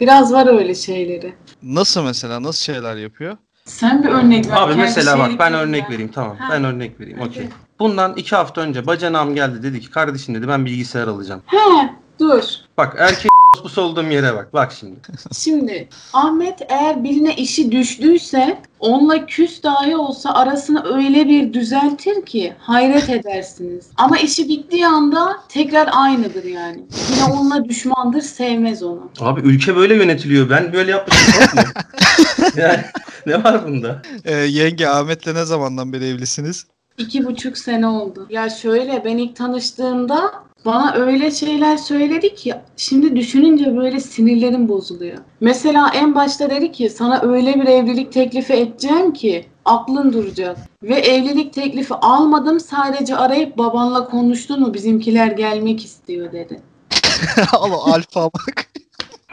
[0.00, 1.34] Biraz var öyle şeyleri.
[1.62, 2.42] Nasıl mesela?
[2.42, 3.36] Nasıl şeyler yapıyor?
[3.64, 4.56] Sen bir örnek ver.
[4.56, 6.36] Abi Kendi mesela bak ben örnek vereyim tamam.
[6.36, 6.48] Ha.
[6.52, 7.28] Ben örnek vereyim Hadi.
[7.28, 7.48] okey.
[7.78, 11.42] Bundan iki hafta önce bacanağım geldi dedi ki kardeşim dedi ben bilgisayar alacağım.
[11.46, 12.42] He dur.
[12.78, 14.54] Bak erkek ospusu olduğum yere bak.
[14.54, 14.96] Bak şimdi.
[15.32, 22.54] Şimdi Ahmet eğer birine işi düştüyse onunla küs dahi olsa arasını öyle bir düzeltir ki
[22.58, 23.86] hayret edersiniz.
[23.96, 26.84] Ama işi bittiği anda tekrar aynıdır yani.
[27.10, 29.10] Yine onunla düşmandır sevmez onu.
[29.20, 30.50] Abi ülke böyle yönetiliyor.
[30.50, 31.34] Ben böyle yapmışım.
[31.40, 31.62] yok mu?
[32.56, 32.80] yani
[33.26, 34.02] ne var bunda?
[34.24, 36.66] Ee, yenge Ahmet'le ne zamandan beri evlisiniz?
[36.98, 38.26] İki buçuk sene oldu.
[38.30, 40.32] Ya şöyle ben ilk tanıştığımda
[40.66, 45.18] bana öyle şeyler söyledi ki şimdi düşününce böyle sinirlerim bozuluyor.
[45.40, 50.56] Mesela en başta dedi ki sana öyle bir evlilik teklifi edeceğim ki aklın duracak.
[50.82, 56.62] Ve evlilik teklifi almadım sadece arayıp babanla konuştun mu bizimkiler gelmek istiyor dedi.
[57.60, 58.66] Oğlum alfa bak.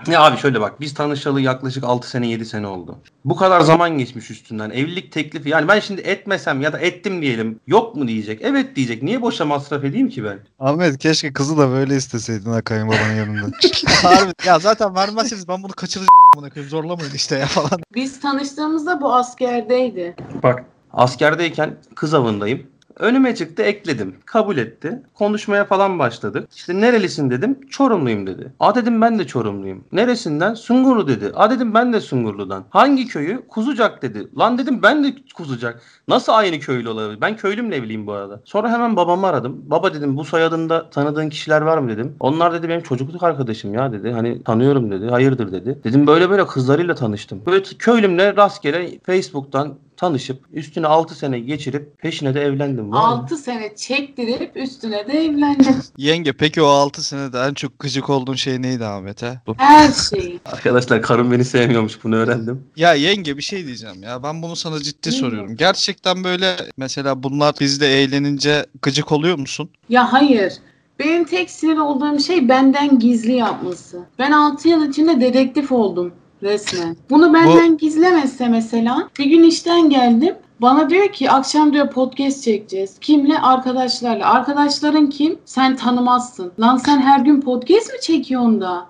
[0.08, 2.98] Ya abi şöyle bak biz tanışalı yaklaşık 6 sene 7 sene oldu.
[3.26, 4.70] Bu kadar zaman geçmiş üstünden.
[4.70, 7.60] Evlilik teklifi yani ben şimdi etmesem ya da ettim diyelim.
[7.68, 8.42] Yok mu diyecek?
[8.42, 9.04] Evet diyecek.
[9.04, 10.40] Niye boşa masraf edeyim ki ben?
[10.60, 13.56] Ahmet keşke kızı da böyle isteseydin ha kayınbabanın yanında.
[14.04, 14.32] Harbi.
[14.46, 16.08] Ya zaten vermezseniz ben bunu kaçıracağım.
[16.38, 16.70] amına koyayım.
[16.70, 17.80] Zorlamayın işte ya falan.
[17.96, 20.16] Biz tanıştığımızda bu askerdeydi.
[20.44, 20.64] Bak
[20.94, 22.68] askerdeyken kız avındayım.
[23.00, 24.16] Önüme çıktı ekledim.
[24.26, 25.02] Kabul etti.
[25.14, 26.50] Konuşmaya falan başladık.
[26.56, 27.60] İşte nerelisin dedim.
[27.70, 28.54] Çorumluyum dedi.
[28.60, 29.84] A dedim ben de Çorumluyum.
[29.92, 30.54] Neresinden?
[30.54, 31.32] Sungurlu dedi.
[31.36, 32.64] A dedim ben de Sungurlu'dan.
[32.70, 33.48] Hangi köyü?
[33.48, 34.28] Kuzucak dedi.
[34.40, 35.82] Lan dedim ben de Kuzucak.
[36.08, 37.22] Nasıl aynı köylü olabilir?
[37.22, 38.42] Ben köylümle evliyim bu arada.
[38.46, 39.62] Sonra hemen babamı aradım.
[39.66, 42.16] Baba dedim bu soyadında tanıdığın kişiler var mı dedim.
[42.20, 44.12] Onlar dedi benim çocukluk arkadaşım ya dedi.
[44.12, 45.08] Hani tanıyorum dedi.
[45.08, 45.80] Hayırdır dedi.
[45.84, 47.42] Dedim böyle böyle kızlarıyla tanıştım.
[47.46, 52.92] Böyle köylümle rastgele Facebook'tan tanışıp üstüne 6 sene geçirip peşine de evlendim.
[52.92, 53.02] Vay.
[53.04, 55.76] 6 sene çektirip üstüne de evlendim.
[55.98, 59.40] Yenge peki o 6 senede en çok gıcık olduğun şey neydi Ahmet he?
[59.58, 60.40] Her şeyi.
[60.46, 62.64] Arkadaşlar karım beni sevmiyormuş bunu öğrendim.
[62.76, 64.24] Ya yenge bir şey diyeceğim ya.
[64.24, 65.16] Ben bunu sana ciddi mi?
[65.16, 65.56] soruyorum.
[65.58, 69.70] Gerçekten böyle mesela bunlar bizle eğlenince gıcık oluyor musun?
[69.90, 70.54] Ya hayır.
[71.00, 74.06] Benim tek sinir olduğum şey benden gizli yapması.
[74.20, 76.14] Ben 6 yıl içinde dedektif oldum
[76.44, 76.98] resmen.
[77.10, 80.36] Bunu benden gizlemezse mesela bir gün işten geldim.
[80.62, 82.98] Bana diyor ki akşam diyor podcast çekeceğiz.
[83.02, 83.40] Kimle?
[83.40, 84.34] Arkadaşlarla.
[84.34, 85.40] Arkadaşların kim?
[85.46, 86.52] Sen tanımazsın.
[86.60, 88.88] Lan sen her gün podcast mi çekiyorsun da?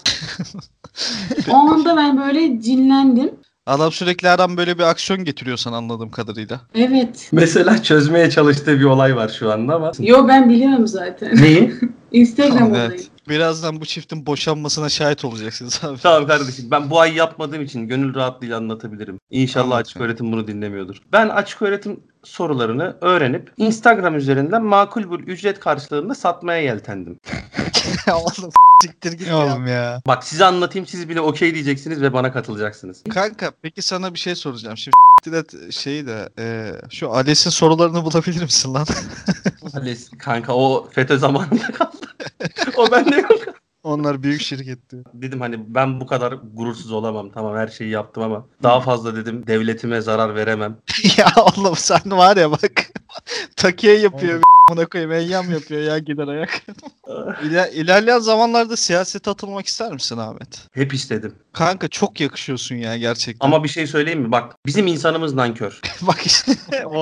[1.52, 3.32] o anda ben böyle cinlendim.
[3.66, 6.62] Adam sürekli an böyle bir aksiyon getiriyor sana anladığım kadarıyla.
[6.76, 7.30] Evet.
[7.32, 9.92] Mesela çözmeye çalıştığı bir olay var şu anda ama.
[10.00, 11.36] Yo ben biliyorum zaten.
[11.42, 11.74] Neyi?
[12.12, 12.84] Instagram olayı.
[12.84, 13.10] Evet.
[13.30, 16.00] Birazdan bu çiftin boşanmasına şahit olacaksınız abi.
[16.00, 19.20] tamam kardeşim ben bu ay yapmadığım için gönül rahatlığıyla anlatabilirim.
[19.30, 21.02] İnşallah Anlat açık öğretim bunu dinlemiyordur.
[21.12, 27.20] Ben açık öğretim sorularını öğrenip Instagram üzerinden makul bir ücret karşılığında satmaya yeltendim.
[28.14, 28.52] Oğlum
[28.84, 29.38] siktir git ya.
[29.38, 30.02] Oğlum ya.
[30.08, 33.04] Bak size anlatayım siz bile okey diyeceksiniz ve bana katılacaksınız.
[33.10, 34.78] Kanka peki sana bir şey soracağım.
[34.78, 38.86] Şimdi de şeyi de e, şu Ales'in sorularını bulabilir misin lan?
[39.74, 42.08] Hales, kanka o FETÖ zamanında kaldı.
[42.78, 43.62] o bende yok.
[43.84, 44.98] Onlar büyük şirketti.
[45.13, 47.32] Dedim hani ben bu kadar gurursuz olamam.
[47.32, 50.78] Tamam her şeyi yaptım ama daha fazla dedim devletime zarar veremem.
[51.17, 52.91] ya oğlum sen var ya bak.
[53.56, 54.41] Takiye yapıyor.
[54.69, 56.62] Buna koyayım eyyam yapıyor ya gider ayak.
[57.43, 60.67] İler, ilerleyen zamanlarda siyasete atılmak ister misin Ahmet?
[60.74, 61.36] Hep istedim.
[61.54, 63.48] Kanka çok yakışıyorsun ya gerçekten.
[63.48, 64.32] Ama bir şey söyleyeyim mi?
[64.32, 65.80] Bak bizim insanımız nankör.
[66.02, 66.52] bak işte.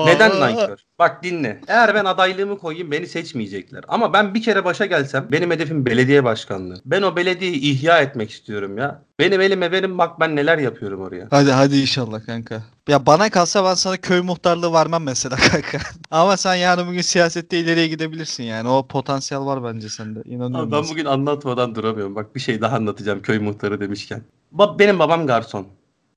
[0.06, 0.78] Neden nankör?
[0.98, 1.60] Bak dinle.
[1.68, 3.84] Eğer ben adaylığımı koyayım beni seçmeyecekler.
[3.88, 6.80] Ama ben bir kere başa gelsem benim hedefim belediye başkanlığı.
[6.84, 9.02] Ben o belediyeyi ihya etmek istiyorum ya.
[9.18, 11.26] Benim elime verin bak ben neler yapıyorum oraya.
[11.30, 12.62] Hadi hadi inşallah kanka.
[12.88, 15.78] Ya bana kalsa ben sana köy muhtarlığı vermem mesela kanka.
[16.10, 18.68] Ama sen yarın bugün siyasette ileriye gidebilirsin yani.
[18.68, 20.20] O potansiyel var bence sende.
[20.24, 20.68] İnanıyorum.
[20.68, 22.14] Abi ben ben bugün anlatmadan duramıyorum.
[22.14, 24.22] Bak bir şey daha anlatacağım köy muhtarı demişken.
[24.52, 25.66] Ba- benim babam garson.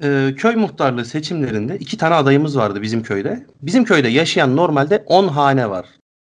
[0.04, 3.46] Ee, köy muhtarlığı seçimlerinde iki tane adayımız vardı bizim köyde.
[3.62, 5.86] Bizim köyde yaşayan normalde 10 hane var.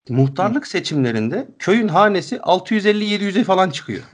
[0.10, 4.02] Muhtarlık seçimlerinde köyün hanesi 650-700'e falan çıkıyor.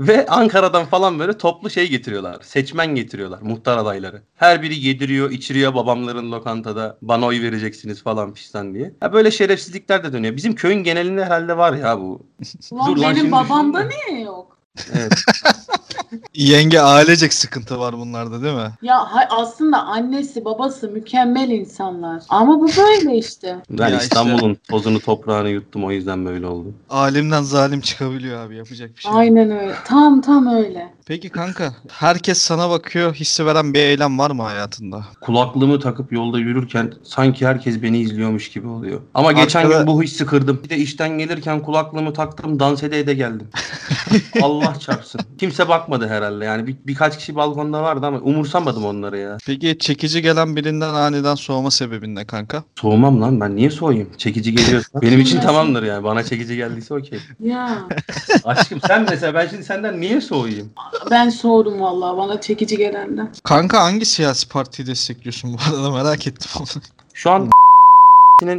[0.00, 2.36] Ve Ankara'dan falan böyle toplu şey getiriyorlar.
[2.42, 3.42] Seçmen getiriyorlar.
[3.42, 4.22] Muhtar adayları.
[4.34, 6.98] Her biri yediriyor, içiriyor babamların lokantada.
[7.02, 8.94] Bana oy vereceksiniz falan fistan diye.
[9.02, 10.36] Ya böyle şerefsizlikler de dönüyor.
[10.36, 12.26] Bizim köyün genelinde herhalde var ya bu.
[12.70, 14.53] Ulan Dur benim babamda niye yok?
[14.94, 15.12] Evet.
[16.34, 18.70] Yenge ailecek sıkıntı var bunlarda değil mi?
[18.82, 22.22] Ya hay- aslında annesi babası mükemmel insanlar.
[22.28, 23.56] Ama bu böyle işte.
[23.70, 26.72] Ben Ya İstanbul'un tozunu toprağını yuttum o yüzden böyle oldu.
[26.90, 29.10] Alimden zalim çıkabiliyor abi yapacak bir şey.
[29.10, 29.20] yok.
[29.20, 29.74] Aynen öyle.
[29.84, 30.94] Tam tam öyle.
[31.06, 35.04] Peki kanka herkes sana bakıyor hissi veren bir eylem var mı hayatında?
[35.20, 39.00] Kulaklığımı takıp yolda yürürken sanki herkes beni izliyormuş gibi oluyor.
[39.14, 40.60] Ama geçen Arkada- gün bu hissi kırdım.
[40.64, 43.48] Bir de işten gelirken kulaklığımı taktım dans ede ede geldim.
[44.42, 45.20] Allah çarpsın.
[45.38, 49.38] Kimse bakmadı herhalde yani bir, birkaç kişi balkonda vardı ama umursamadım onları ya.
[49.46, 52.64] Peki çekici gelen birinden aniden soğuma sebebin ne kanka?
[52.80, 54.10] Soğumam lan ben niye soğuyayım?
[54.16, 55.00] Çekici geliyorsa.
[55.02, 56.04] Benim için tamamdır yani.
[56.04, 57.18] Bana çekici geldiyse okey.
[57.40, 57.88] Ya
[58.44, 60.70] Aşkım sen mesela ben şimdi senden niye soğuyayım?
[61.10, 63.32] ben soğudum vallahi bana çekici gelenden.
[63.44, 66.82] Kanka hangi siyasi partiyi destekliyorsun bu arada merak ettim onu.
[67.14, 67.50] Şu an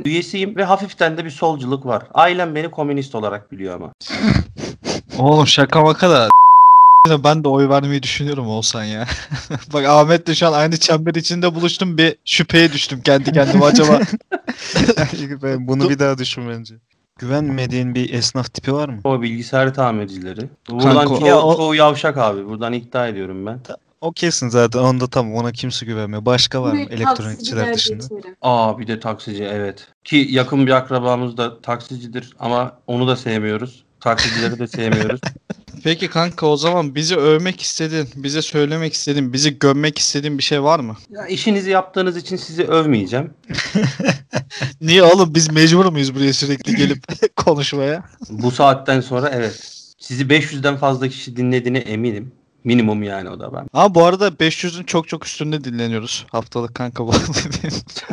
[0.06, 2.04] üyesiyim ve hafiften de bir solculuk var.
[2.14, 3.94] Ailem beni komünist olarak biliyor ama.
[5.20, 6.30] Oğlum şaka maka da
[7.24, 9.08] ben de oy vermeyi düşünüyorum olsan ya.
[9.74, 14.00] Bak Ahmet'le şu an aynı çember içinde buluştum bir şüpheye düştüm kendi kendime acaba.
[15.44, 16.76] ben bunu bir daha düşün bence.
[17.20, 19.00] Güvenmediğin bir esnaf tipi var mı?
[19.04, 20.50] O bilgisayar tamircileri.
[20.70, 22.46] Buradan Kanka, çoğu, o- çoğu yavşak abi.
[22.46, 23.60] Buradan iddia ediyorum ben.
[24.02, 26.26] O kesin zaten onda tamam ona kimse güvenmiyor.
[26.26, 28.04] Başka var mı elektronikçiler dışında?
[28.42, 29.88] Aa bir de taksici evet.
[30.04, 33.86] Ki yakın bir akrabamız da taksicidir ama onu da sevmiyoruz.
[34.06, 35.22] Taksicileri de sevmiyoruz.
[35.84, 40.64] Peki kanka o zaman bizi övmek istedin, bize söylemek istedin, bizi gömmek istediğin bir şey
[40.64, 40.98] var mı?
[41.10, 43.34] Ya işinizi yaptığınız için sizi övmeyeceğim.
[44.82, 47.04] Niye oğlum biz mecbur muyuz buraya sürekli gelip
[47.36, 48.04] konuşmaya?
[48.30, 49.72] Bu saatten sonra evet.
[50.00, 52.32] Sizi 500'den fazla kişi dinlediğine eminim.
[52.66, 53.68] Minimum yani o da ben.
[53.74, 57.12] Ama bu arada 500'ün çok çok üstünde dinleniyoruz haftalık kanka bu.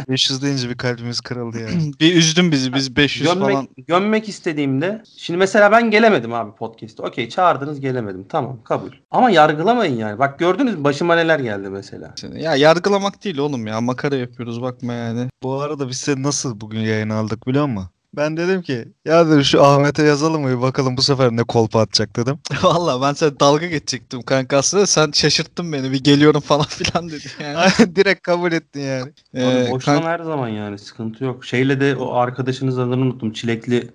[0.09, 1.93] 500 deyince bir kalbimiz kırıldı yani.
[2.01, 3.69] bir üzdün bizi biz 500 Gömmek, falan.
[3.87, 7.03] gömmek istediğimde şimdi mesela ben gelemedim abi podcast'te.
[7.03, 8.27] Okey çağırdınız gelemedim.
[8.29, 8.91] Tamam kabul.
[9.11, 10.19] Ama yargılamayın yani.
[10.19, 12.15] Bak gördünüz mü başıma neler geldi mesela.
[12.35, 15.29] Ya yargılamak değil oğlum ya makara yapıyoruz bakma yani.
[15.43, 17.91] Bu arada biz seni nasıl bugün yayın aldık biliyor musun?
[18.17, 22.17] Ben dedim ki ya dedim şu Ahmet'e yazalım mı bakalım bu sefer ne kolpa atacak
[22.17, 22.39] dedim.
[22.63, 27.31] Valla ben sana dalga geçecektim kanka aslında sen şaşırttın beni bir geliyorum falan filan dedin
[27.41, 27.97] yani.
[27.97, 29.13] Direkt kabul ettin yani.
[29.37, 31.45] Ee, boştan kanka- her zaman yani sıkıntı yok.
[31.45, 33.33] Şeyle de o arkadaşınız adını unuttum.
[33.33, 33.91] Çilekli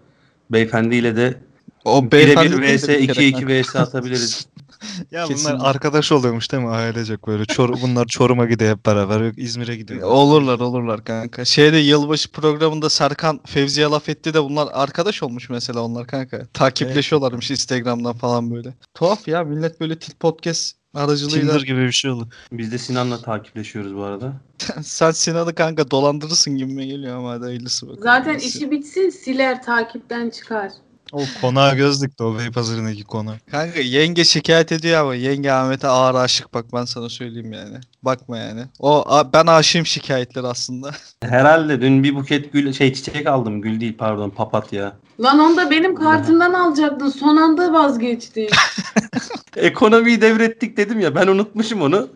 [0.49, 1.41] beyefendiyle de
[1.85, 4.47] o değil de vs bir kere 2-2 vs atabiliriz.
[5.11, 5.53] Ya Kesinlikle.
[5.53, 7.45] bunlar arkadaş oluyormuş değil mi ailecek böyle.
[7.45, 9.21] Çor bunlar Çorum'a gidiyor hep beraber.
[9.21, 10.01] Yok İzmir'e gidiyor.
[10.01, 11.45] Olurlar olurlar kanka.
[11.45, 16.47] Şeyde yılbaşı programında Serkan Fevzi'ye laf etti de bunlar arkadaş olmuş mesela onlar kanka.
[16.53, 18.73] Takipleşiyorlarmış Instagram'dan falan böyle.
[18.93, 21.41] Tuhaf ya millet böyle til podcast aracılığıyla.
[21.41, 22.27] Tinder gibi bir şey oldu.
[22.51, 24.33] Biz de Sinan'la takipleşiyoruz bu arada.
[24.83, 28.03] Sen Sinan'ı kanka dolandırırsın gibime geliyor ama hadi hayırlısı bakalım.
[28.03, 30.71] Zaten işi bitsin siler takipten çıkar.
[31.11, 33.37] O konağa göz dikti o Beypazarı'ndaki konağa.
[33.51, 37.77] Kanka yenge şikayet ediyor ama yenge Ahmet'e ağır aşık bak ben sana söyleyeyim yani.
[38.03, 38.61] Bakma yani.
[38.79, 40.91] O a- ben aşığım şikayetler aslında.
[41.23, 43.61] Herhalde dün bir buket gül şey çiçek aldım.
[43.61, 44.95] Gül değil pardon papatya.
[45.19, 47.09] Lan onu da benim kartımdan alacaktın.
[47.09, 48.49] Son anda vazgeçtin.
[49.55, 52.07] Ekonomiyi devrettik dedim ya ben unutmuşum onu.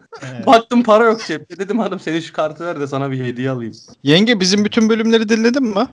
[0.46, 1.58] Baktım para yok cepte.
[1.60, 3.74] Dedim hanım senin şu kartı ver de sana bir hediye alayım.
[4.04, 5.88] Yenge bizim bütün bölümleri dinledin mi?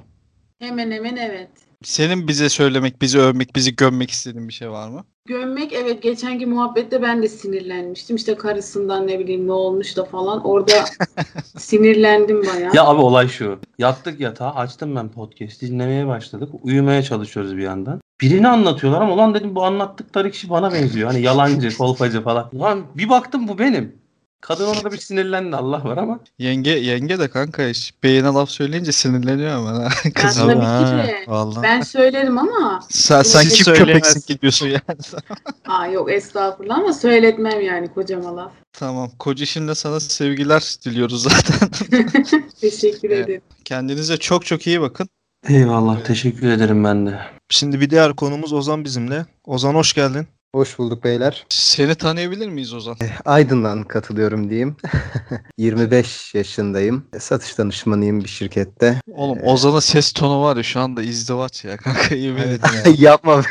[0.58, 1.50] hemen hemen evet.
[1.82, 5.04] Senin bize söylemek, bizi övmek, bizi gömmek istediğin bir şey var mı?
[5.28, 8.16] Gömmek evet geçenki muhabbette ben de sinirlenmiştim.
[8.16, 10.44] İşte karısından ne bileyim ne olmuş da falan.
[10.44, 10.72] Orada
[11.58, 12.74] sinirlendim bayağı.
[12.74, 13.58] Ya abi olay şu.
[13.78, 16.50] Yattık yatağa açtım ben podcast dinlemeye başladık.
[16.62, 18.00] Uyumaya çalışıyoruz bir yandan.
[18.20, 21.10] Birini anlatıyorlar ama ulan dedim bu anlattıkları kişi bana benziyor.
[21.10, 22.48] Hani yalancı, kolpacı falan.
[22.52, 23.96] Ulan bir baktım bu benim.
[24.40, 26.20] Kadın orada bir sinirlendi Allah var ama.
[26.38, 27.94] Yenge yenge de kanka iş.
[28.03, 29.70] Beyine laf söyleyince sinirleniyor ama.
[29.85, 30.48] ha, Ya Kızım.
[30.48, 31.24] tabii ki de.
[31.29, 31.62] Vallahi.
[31.62, 33.92] Ben söylerim ama Sen, sen kim Söyleyemezsin.
[34.01, 34.81] köpeksin gidiyorsun yani.
[35.68, 38.53] aa yok estağfurullah ama söyletmem yani kocama laf.
[38.72, 39.11] tamam.
[39.18, 41.68] Koca işinde sana sevgiler diliyoruz zaten.
[42.61, 43.24] Teşekkür Evet.
[43.24, 43.42] ederim.
[43.64, 45.09] Kendinize çok çok iyi bakın.
[45.48, 47.20] Eyvallah teşekkür ederim ben de.
[47.51, 49.27] Şimdi bir diğer konumuz Ozan bizimle.
[49.44, 50.27] Ozan hoş geldin.
[50.54, 51.46] Hoş bulduk beyler.
[51.48, 52.96] Seni tanıyabilir miyiz Ozan?
[53.24, 54.76] Aydın'dan katılıyorum diyeyim.
[55.58, 57.06] 25 yaşındayım.
[57.18, 59.00] Satış danışmanıyım bir şirkette.
[59.14, 62.61] Oğlum Ozan'ın ses tonu var ya şu anda izdivaç ya kanka yemin Evet.
[62.61, 62.96] ederim.
[63.04, 63.42] Yapma.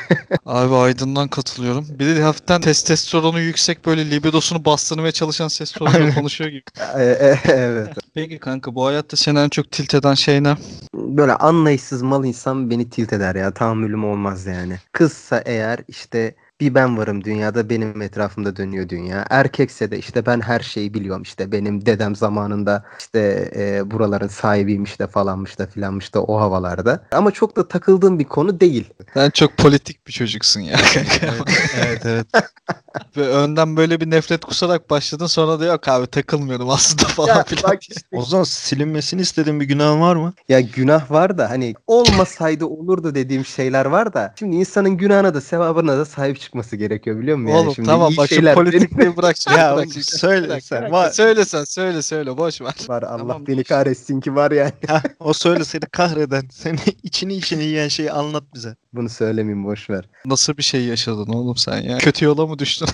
[0.46, 1.86] Abi Aydın'dan katılıyorum.
[1.90, 6.64] Bir de hafiften testosteronu yüksek böyle libidosunu bastırmaya çalışan ses tonuyla konuşuyor gibi.
[6.98, 7.90] E, e, evet.
[8.14, 10.56] Peki kanka bu hayatta seni en çok tilt eden şey ne?
[10.96, 13.54] Böyle anlayışsız mal insan beni tilt eder ya.
[13.54, 14.80] Tahammülüm olmaz yani.
[14.92, 19.26] Kızsa eğer işte bir ben varım dünyada benim etrafımda dönüyor dünya.
[19.30, 25.00] Erkekse de işte ben her şeyi biliyorum işte benim dedem zamanında işte e, buraların sahibiymiş
[25.00, 27.04] de falanmış da filanmış da o havalarda.
[27.12, 28.90] Ama çok da takıldığım bir konu değil.
[29.14, 31.46] Sen çok politik bir çocuksun ya kanka.
[31.78, 32.28] evet evet.
[33.18, 37.44] Ve önden böyle bir nefret kusarak başladın sonra da yok abi takılmıyorum aslında falan Ya
[37.44, 37.64] filan.
[37.72, 40.34] bak işte Ozan silinmesini istediğin bir günahın var mı?
[40.50, 45.42] Ya günah var da hani olmasaydı olurdu dediğim şeyler var da şimdi insanın günahına da
[45.42, 47.54] sevabına da sahip çıkması gerekiyor biliyor musun?
[47.54, 49.58] Yani Oğlum şimdi tamam bak şu şeyler politikliği bırak şimdi.
[49.58, 51.12] Ya bırak söyle sen, var.
[51.12, 52.76] Söyle sen söyle söyle boş ver.
[52.88, 53.68] var Allah Tamam, beni boş.
[53.68, 54.72] kahretsin ki var yani.
[54.88, 58.76] Hah, o söyle seni kahreden, seni içini içini yiyen şeyi anlat bize.
[58.94, 60.06] Bunu söylemeyeyim boş ver.
[60.26, 61.98] Nasıl bir şey yaşadın oğlum sen ya?
[61.98, 62.87] Kötü yola mı düştün?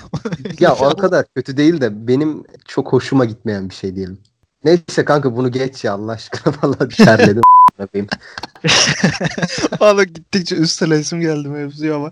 [0.59, 4.17] Ya o kadar kötü değil de benim çok hoşuma gitmeyen bir şey diyelim.
[4.63, 7.41] Neyse kanka bunu geç ya Allah aşkına vallahi terledim.
[7.79, 7.87] a**ına
[9.79, 12.11] Valla gittikçe üstelesim geldi mevzuya ama.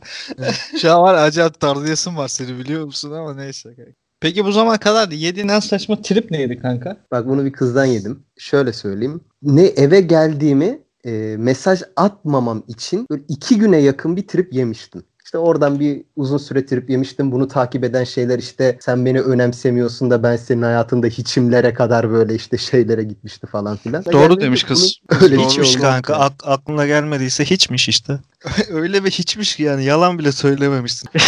[0.82, 3.76] Şu an var acayip tardiyasın var seni biliyor musun ama neyse.
[3.76, 3.92] kanka.
[4.22, 6.98] Peki bu zamana kadar yediğin en saçma trip neydi kanka?
[7.12, 8.20] Bak bunu bir kızdan yedim.
[8.38, 9.22] Şöyle söyleyeyim.
[9.44, 15.04] Ne eve geldiğimi e, mesaj atmamam için böyle iki güne yakın bir trip yemiştim.
[15.32, 17.32] İşte oradan bir uzun süre trip yemiştim.
[17.32, 22.36] Bunu takip eden şeyler işte sen beni önemsemiyorsun da ben senin hayatında hiçimlere kadar böyle
[22.36, 24.06] işte şeylere gitmişti falan filan.
[24.12, 24.96] Doğru demiş kız.
[25.22, 26.14] Öyle şey Hiçmiş olmaz kanka.
[26.14, 26.24] yani.
[26.24, 28.20] Ak- aklına gelmediyse hiçmiş işte.
[28.70, 31.10] Öyle bir hiçmiş ki yani yalan bile söylememişsin.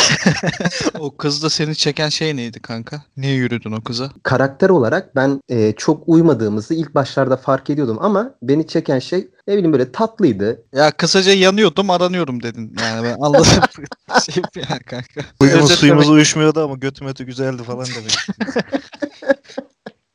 [1.00, 3.04] O kızda seni çeken şey neydi kanka?
[3.18, 4.10] Niye yürüdün o kıza?
[4.24, 9.54] Karakter olarak ben e, çok uymadığımızı ilk başlarda fark ediyordum ama beni çeken şey ne
[9.54, 10.64] bileyim böyle tatlıydı.
[10.76, 12.76] Ya kısaca yanıyordum aranıyorum dedin.
[12.82, 13.46] Yani ben anladım.
[14.26, 15.22] şey ya kanka.
[15.42, 18.14] Özetlemek suyumuz uyuşmuyordu ama götü mötü güzeldi falan demek.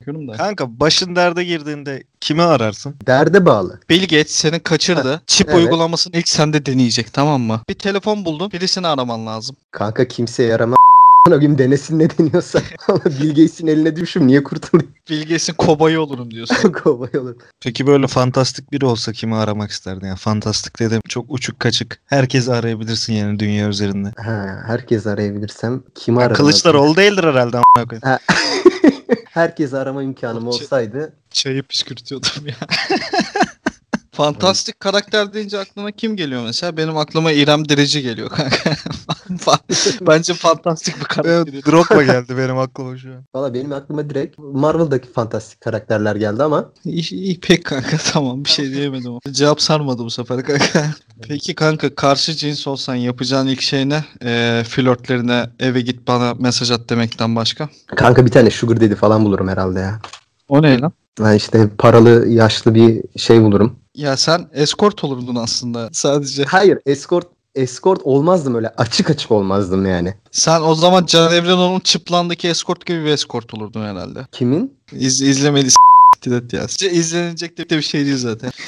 [0.09, 0.33] İstiyorum da.
[0.33, 2.95] Kanka başın derde girdiğinde kimi ararsın?
[3.07, 3.81] Derde bağlı.
[3.91, 5.23] Bill Gates seni kaçırdı.
[5.27, 5.59] Çip evet.
[5.59, 7.61] uygulamasını ilk sende deneyecek tamam mı?
[7.69, 8.51] Bir telefon buldun.
[8.53, 9.57] Birisini araman lazım.
[9.71, 10.77] Kanka kimseye yarama
[11.29, 12.63] Ona gün denesin ne deniyorsa.
[12.89, 14.93] Ama Bill Gates'in eline düşüm niye kurtulayım?
[15.11, 16.73] Bill Gates'in kobayı olurum diyorsun.
[16.83, 17.35] Kovay olur.
[17.61, 20.07] Peki böyle fantastik biri olsa kimi aramak isterdin?
[20.07, 21.99] Yani fantastik dedim çok uçuk kaçık.
[22.07, 24.13] Herkesi arayabilirsin yani dünya üzerinde.
[24.17, 26.37] Ha, herkes arayabilirsem kimi ararım?
[26.37, 28.03] Kılıçdaroğlu değildir herhalde amına koyayım.
[28.03, 28.19] Ha.
[29.25, 32.55] Herkes arama imkanım Şey- olsaydı Çayı püskürtüyordum ya.
[34.13, 36.77] Fantastik karakter deyince aklına kim geliyor mesela?
[36.77, 38.77] Benim aklıma İrem Derici geliyor kanka.
[40.01, 41.53] Bence fantastik bir karakter.
[41.55, 43.25] Evet, Drogba geldi benim aklıma şu an.
[43.35, 48.51] valla benim aklıma direkt Marvel'daki fantastik karakterler geldi ama İyi, iyi pek kanka tamam bir
[48.51, 49.13] şey diyemedim.
[49.31, 50.87] Cevap sarmadı bu sefer kanka.
[51.29, 54.05] Peki kanka karşı cins olsan yapacağın ilk şey ne?
[54.25, 57.69] Ee, flörtlerine eve git bana mesaj at demekten başka.
[57.97, 60.01] kanka bir tane sugar dedi falan bulurum herhalde ya.
[60.49, 60.93] O ne lan?
[61.21, 63.77] Ben işte paralı yaşlı bir şey bulurum.
[63.95, 66.45] Ya sen escort olurdun aslında sadece.
[66.45, 70.15] Hayır escort escort olmazdım öyle açık açık olmazdım yani.
[70.31, 74.27] Sen o zaman Can Evrenoğlu'nun çıplandaki escort gibi bir escort olurdun herhalde.
[74.33, 74.75] Kimin?
[74.93, 75.69] İz, izlemeli
[76.25, 76.93] s**t ya.
[76.93, 78.51] İzlenecek de bir şey değil zaten.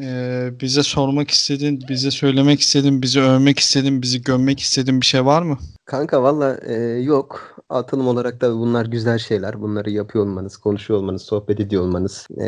[0.00, 5.24] Ee, bize sormak istediğin, bize söylemek istediğin, bizi övmek istediğin, bizi gömmek istediğin bir şey
[5.24, 5.58] var mı?
[5.84, 7.56] Kanka valla e, yok.
[7.70, 9.60] Atılım olarak da bunlar güzel şeyler.
[9.60, 12.26] Bunları yapıyor olmanız, konuşuyor olmanız, sohbet ediyor olmanız.
[12.38, 12.44] e,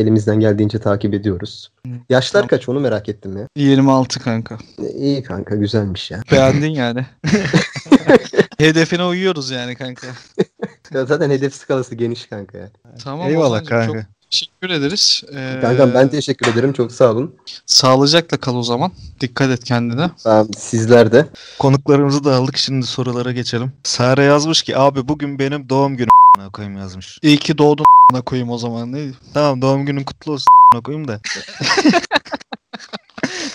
[0.00, 1.70] elimizden geldiğince takip ediyoruz.
[2.10, 2.48] Yaşlar Tamam.
[2.48, 3.48] kaç onu merak ettim ya.
[3.56, 4.58] 26 kanka.
[4.78, 6.22] E, iyi kanka güzelmiş ya.
[6.32, 7.06] Beğendin yani.
[8.58, 10.06] Hedefine uyuyoruz yani kanka.
[10.94, 12.70] Ya zaten hedef skalası geniş kanka ya.
[13.04, 13.86] Tamam Eyvallah kanka.
[13.86, 15.22] Çok teşekkür ederiz.
[15.34, 16.72] Ee, Kankam ben teşekkür ederim.
[16.72, 17.34] Çok sağ olun.
[17.66, 18.92] Sağlıcakla kal o zaman.
[19.20, 20.10] Dikkat et kendine.
[20.24, 21.26] Tamam, sizler de.
[21.58, 23.72] Konuklarımızı da aldık şimdi sorulara geçelim.
[23.84, 27.18] Sare yazmış ki abi bugün benim doğum günüm amına koyayım yazmış.
[27.22, 28.92] İyi ki doğdun a**ına koyayım o zaman.
[28.92, 29.10] Ne?
[29.34, 31.20] Tamam doğum günün kutlu olsun amına koyayım da.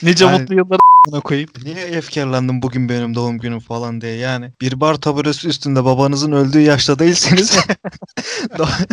[0.03, 0.75] Nice Yani- mutlu yıllar
[1.07, 1.49] a**ına koyayım.
[1.63, 4.51] Niye efkarlandın bugün benim doğum günüm falan diye yani.
[4.61, 7.57] Bir bar taburesi üstünde babanızın öldüğü yaşta değilseniz
[8.57, 8.87] doğ-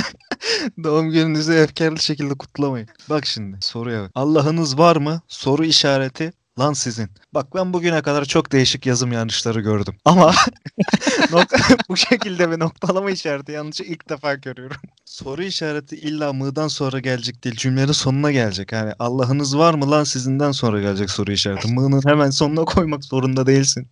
[0.84, 2.88] doğum gününüzü efkarlı şekilde kutlamayın.
[3.10, 4.10] Bak şimdi soruya bak.
[4.14, 5.20] Allah'ınız var mı?
[5.28, 7.08] Soru işareti lan sizin.
[7.34, 9.94] Bak ben bugüne kadar çok değişik yazım yanlışları gördüm.
[10.04, 10.34] Ama
[11.88, 14.76] bu şekilde bir noktalama işareti yanlışı ilk defa görüyorum.
[15.04, 17.56] Soru işareti illa mı'dan sonra gelecek değil.
[17.56, 18.72] Cümlenin sonuna gelecek.
[18.72, 21.68] Yani Allah'ınız var mı lan sizinden sonra gelecek soru işareti.
[21.68, 23.88] Mı'nın hemen sonuna koymak zorunda değilsin.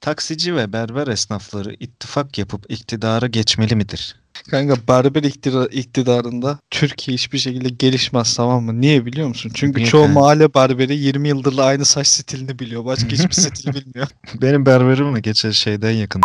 [0.00, 4.19] Taksici ve berber esnafları ittifak yapıp iktidara geçmeli midir?
[4.50, 8.80] Kanka berber iktidar, iktidarında Türkiye hiçbir şekilde gelişmez tamam mı?
[8.80, 9.50] Niye biliyor musun?
[9.54, 10.20] Çünkü Niye çoğu kanka?
[10.20, 12.84] mahalle berberi 20 yıldır aynı saç stilini biliyor.
[12.84, 14.08] Başka hiçbir stil bilmiyor.
[14.42, 16.22] Benim berberimle geçen şeyden yakın.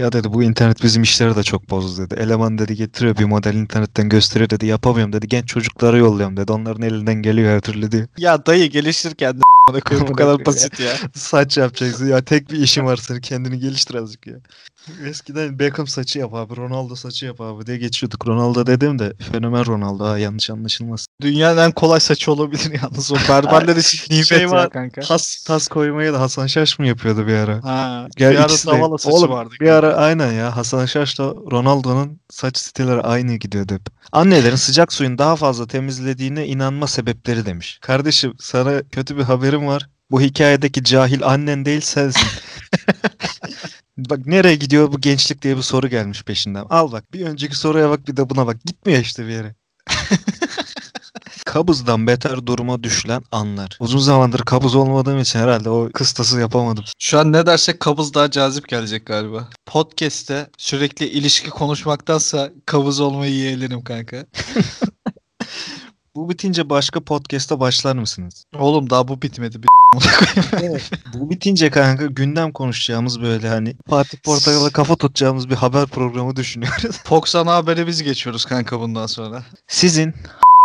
[0.00, 2.14] Ya dedi bu internet bizim işleri de çok bozdu dedi.
[2.20, 4.66] Eleman dedi getiriyor bir model internetten gösteriyor dedi.
[4.66, 5.28] Yapamıyorum dedi.
[5.28, 6.52] Genç çocuklara yolluyorum dedi.
[6.52, 8.08] Onların elinden geliyor her türlü diyor.
[8.18, 9.38] ya dayı geliştirken
[9.74, 10.92] de koyayım, bu kadar basit ya.
[11.14, 14.34] Saç yapacaksın ya tek bir işin var senin kendini geliştir azıcık ya.
[15.06, 18.26] Eskiden Beckham saçı yap abi Ronaldo saçı yap abi diye geçiyorduk.
[18.26, 21.06] Ronaldo dedim de fenomen Ronaldo ha yanlış anlaşılmasın.
[21.20, 25.00] Dünyanın en kolay saçı olabilir yalnız o berberler için nimet Şey ya var, kanka.
[25.00, 27.64] Tas, tas koymayı da Hasan Şaş mı yapıyordu bir ara?
[27.64, 29.54] Ha, Gel bir ara davala saçı Oğlum, vardı.
[29.60, 33.86] Bir ara aynen ya Hasan Şaş'la Ronaldo'nun saç stilleri aynı gidiyordu hep.
[34.12, 37.78] Annelerin sıcak suyun daha fazla temizlediğine inanma sebepleri demiş.
[37.82, 39.88] Kardeşim sana kötü bir haberim var.
[40.10, 42.28] Bu hikayedeki cahil annen değil sensin.
[43.98, 46.64] bak nereye gidiyor bu gençlik diye bir soru gelmiş peşinden.
[46.70, 48.56] Al bak bir önceki soruya bak bir de buna bak.
[48.64, 49.54] Gitmiyor işte bir yere.
[51.50, 53.76] Kabızdan beter duruma düşülen anlar.
[53.80, 56.84] Uzun zamandır kabız olmadığım için herhalde o kıstası yapamadım.
[56.98, 59.48] Şu an ne dersek kabız daha cazip gelecek galiba.
[59.66, 64.26] Podcast'te sürekli ilişki konuşmaktansa kabız olmayı yeğlerim kanka.
[66.14, 68.44] Bu bitince başka podcast'a başlar mısınız?
[68.58, 69.62] Oğlum daha bu bitmedi.
[69.62, 69.68] Bir
[71.14, 76.98] Bu bitince kanka gündem konuşacağımız böyle hani Fatih Portakal'a kafa tutacağımız bir haber programı düşünüyoruz.
[77.04, 79.42] Fox ana haberi biz geçiyoruz kanka bundan sonra.
[79.68, 80.14] Sizin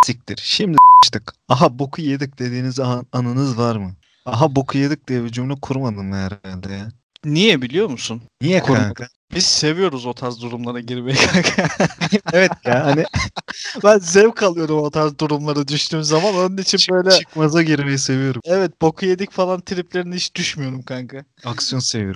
[0.05, 0.39] siktir.
[0.43, 1.33] Şimdi sıçtık.
[1.49, 3.91] Aha boku yedik dediğiniz an- anınız var mı?
[4.25, 6.89] Aha boku yedik diye bir cümle kurmadın herhalde ya?
[7.25, 8.21] Niye biliyor musun?
[8.41, 8.83] Niye Kurmadım.
[8.83, 9.07] kanka?
[9.33, 11.67] Biz seviyoruz o tarz durumlara girmeyi kanka.
[12.33, 13.05] evet ya hani
[13.83, 16.35] ben zevk alıyorum o tarz durumlara düştüğüm zaman.
[16.35, 18.41] Onun için böyle çıkmaza girmeyi seviyorum.
[18.45, 21.25] evet boku yedik falan triplerine hiç düşmüyorum kanka.
[21.45, 22.15] Aksiyon seviyorum.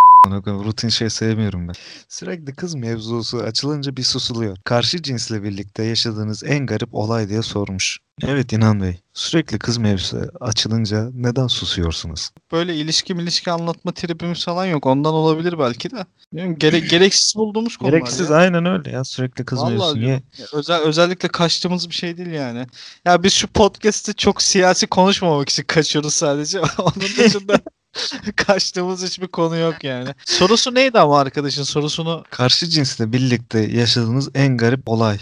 [0.65, 1.73] Rutin şey sevmiyorum ben.
[2.09, 4.57] Sürekli kız mevzusu açılınca bir susuluyor.
[4.65, 7.97] Karşı cinsle birlikte yaşadığınız en garip olay diye sormuş.
[8.27, 8.99] Evet İnan Bey.
[9.13, 12.29] Sürekli kız mevzusu açılınca neden susuyorsunuz?
[12.51, 14.85] Böyle ilişki ilişki anlatma tripimiz falan yok.
[14.85, 16.05] Ondan olabilir belki de.
[16.33, 18.35] Bilmiyorum, gere- gereksiz bulduğumuz konular Gereksiz ya.
[18.35, 19.03] aynen öyle ya.
[19.03, 19.99] Sürekli kız Vallahi mevzusu.
[19.99, 20.23] Niye?
[20.53, 22.67] Özel, özellikle kaçtığımız bir şey değil yani.
[23.05, 26.59] Ya biz şu podcast'te çok siyasi konuşmamak için kaçıyoruz sadece.
[26.77, 27.59] Onun dışında
[28.35, 30.09] kaçtığımız hiçbir konu yok yani.
[30.25, 35.17] Sorusu neydi ama arkadaşın sorusunu Karşı cinsle birlikte yaşadığınız en garip olay.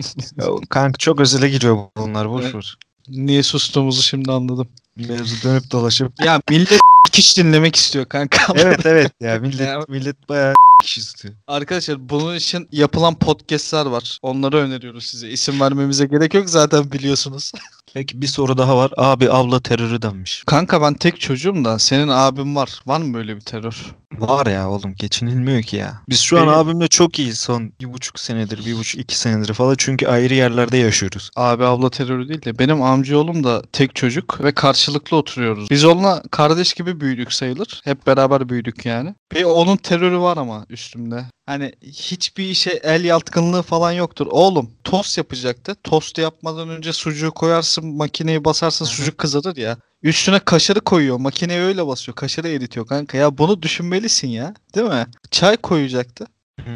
[0.70, 2.78] Kanka çok özele giriyor bunlar boş ver.
[3.08, 4.68] niye sustuğumuzu şimdi anladım.
[4.96, 6.12] Mevzu dönüp dolaşıp.
[6.24, 6.80] Ya millet
[7.12, 8.52] hiç dinlemek istiyor kanka.
[8.58, 11.34] evet evet ya millet Ya- millet bayağı kişi istiyor.
[11.46, 14.18] Arkadaşlar bunun için yapılan podcast'ler var.
[14.22, 15.28] Onları öneriyoruz size.
[15.28, 17.52] İsim vermemize gerek yok zaten biliyorsunuz.
[17.94, 18.92] Peki bir soru daha var.
[18.96, 20.42] Abi abla terörü denmiş.
[20.46, 22.80] Kanka ben tek çocuğum da senin abin var.
[22.86, 23.94] Var mı böyle bir terör?
[24.18, 26.02] Var ya oğlum geçinilmiyor ki ya.
[26.08, 29.54] Biz şu an Benim- abimle çok iyi son bir buçuk senedir, bir buçuk iki senedir
[29.54, 31.30] falan çünkü ayrı yerlerde yaşıyoruz.
[31.36, 35.70] Abi abla terörü değil de benim amcaoğlum da tek çocuk ve karşılıklı oturuyoruz.
[35.70, 37.80] Biz onunla kardeş gibi büyüdük sayılır.
[37.84, 39.14] Hep beraber büyüdük yani.
[39.34, 41.24] Ve onun terörü var ama üstümde.
[41.46, 44.26] Hani hiçbir işe el yatkınlığı falan yoktur.
[44.30, 45.76] Oğlum tost yapacaktı.
[45.84, 49.76] Tostu yapmadan önce sucuğu koyarsın makineyi basarsın sucuk kızarır ya.
[50.02, 51.16] Üstüne kaşarı koyuyor.
[51.16, 52.16] Makineye öyle basıyor.
[52.16, 53.18] Kaşarı eritiyor kanka.
[53.18, 54.54] Ya bunu düşünmelisin ya.
[54.74, 55.06] Değil mi?
[55.30, 56.26] Çay koyacaktı.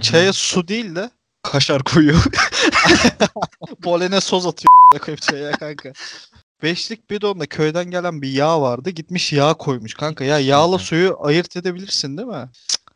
[0.01, 1.11] Çaya su değil de
[1.43, 2.25] kaşar koyuyor.
[3.83, 4.69] Polene soz atıyor
[5.01, 5.93] koyup çaya kanka.
[6.63, 8.91] Beşlik bidonda köyden gelen bir yağ vardı.
[8.91, 10.25] Gitmiş yağ koymuş kanka.
[10.25, 12.49] Ya yağla suyu ayırt edebilirsin değil mi?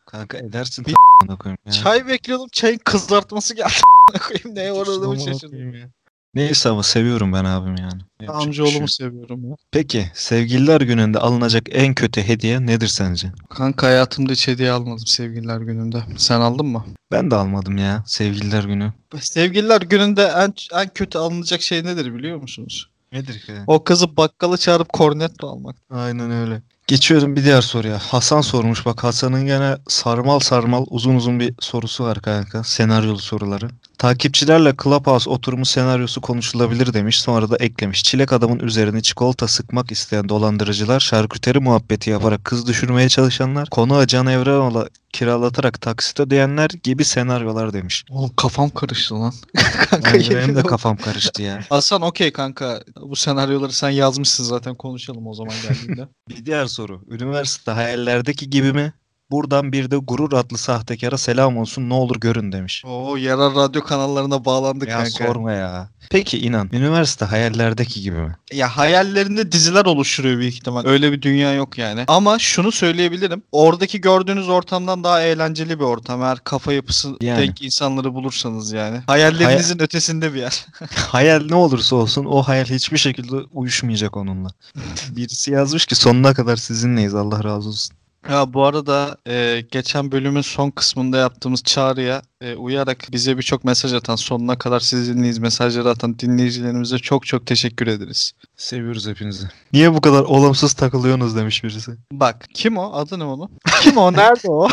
[0.06, 0.94] Kanka edersin Bir-
[1.66, 1.72] ya.
[1.72, 2.48] Çay bekliyordum.
[2.52, 3.72] Çayın kızartmasını geldi.
[4.28, 5.90] koyayım neye uğradığımı şaşırdım.
[6.34, 8.02] Neyse ama seviyorum ben abim yani.
[8.20, 8.90] Yapacak şey Amcaoğlumu yok.
[8.90, 9.56] seviyorum ya.
[9.72, 13.32] Peki sevgililer gününde alınacak en kötü hediye nedir sence?
[13.50, 16.02] Kanka hayatımda hiç hediye almadım sevgililer gününde.
[16.16, 16.84] Sen aldın mı?
[17.12, 18.92] Ben de almadım ya sevgililer günü.
[19.20, 22.90] Sevgililer gününde en, en kötü alınacak şey nedir biliyor musunuz?
[23.12, 23.52] Nedir ki?
[23.66, 25.76] O kızı bakkala çağırıp kornetto almak.
[25.90, 26.62] Aynen öyle.
[26.86, 27.98] Geçiyorum bir diğer soruya.
[27.98, 28.86] Hasan sormuş.
[28.86, 32.64] Bak Hasan'ın gene sarmal sarmal uzun uzun bir sorusu var kanka.
[32.64, 33.70] Senaryolu soruları.
[33.98, 37.20] Takipçilerle Clubhouse oturumu senaryosu konuşulabilir demiş.
[37.20, 38.04] Sonra da eklemiş.
[38.04, 44.26] Çilek adamın üzerine çikolata sıkmak isteyen dolandırıcılar, şarküteri muhabbeti yaparak kız düşürmeye çalışanlar, konu Can
[44.26, 48.04] Evrenoğlu'na kiralatarak taksit ödeyenler gibi senaryolar demiş.
[48.10, 49.32] Oğlum kafam karıştı lan.
[49.90, 51.60] kanka yemin benim de kafam karıştı ya.
[51.68, 52.82] Hasan okey kanka.
[53.00, 56.08] Bu senaryoları sen yazmışsın zaten konuşalım o zaman geldiğinde.
[56.28, 57.02] Bir diğer soru.
[57.10, 58.92] Üniversite hayallerdeki gibi mi?
[59.30, 62.82] Buradan bir de gurur adlı sahtekara selam olsun ne olur görün demiş.
[62.86, 65.10] Oo yerel radyo kanallarına bağlandık Ya kanka.
[65.10, 65.88] sorma ya.
[66.10, 68.36] Peki inan üniversite hayallerdeki gibi mi?
[68.52, 70.84] Ya hayallerinde diziler oluşturuyor büyük ihtimal.
[70.84, 72.04] Öyle bir dünya yok yani.
[72.08, 73.42] Ama şunu söyleyebilirim.
[73.52, 76.22] Oradaki gördüğünüz ortamdan daha eğlenceli bir ortam.
[76.22, 77.40] Eğer kafa yapısı Yani.
[77.40, 79.00] denk insanları bulursanız yani.
[79.06, 80.66] Hayallerinizin ötesinde bir yer.
[80.96, 84.48] Hayal ne olursa olsun o hayal hiçbir şekilde uyuşmayacak onunla.
[85.16, 87.96] Birisi yazmış ki sonuna kadar sizinleyiz Allah razı olsun.
[88.30, 93.92] Ya bu arada e, geçen bölümün son kısmında yaptığımız çağrıya e, uyarak bize birçok mesaj
[93.92, 98.32] atan, sonuna kadar sizinleyiz mesajları atan dinleyicilerimize çok çok teşekkür ederiz.
[98.56, 99.46] Seviyoruz hepinizi.
[99.72, 101.92] Niye bu kadar olumsuz takılıyorsunuz demiş birisi.
[102.12, 102.92] Bak kim o?
[102.92, 103.50] Adı ne onun?
[103.82, 104.12] Kim o?
[104.12, 104.68] Nerede o?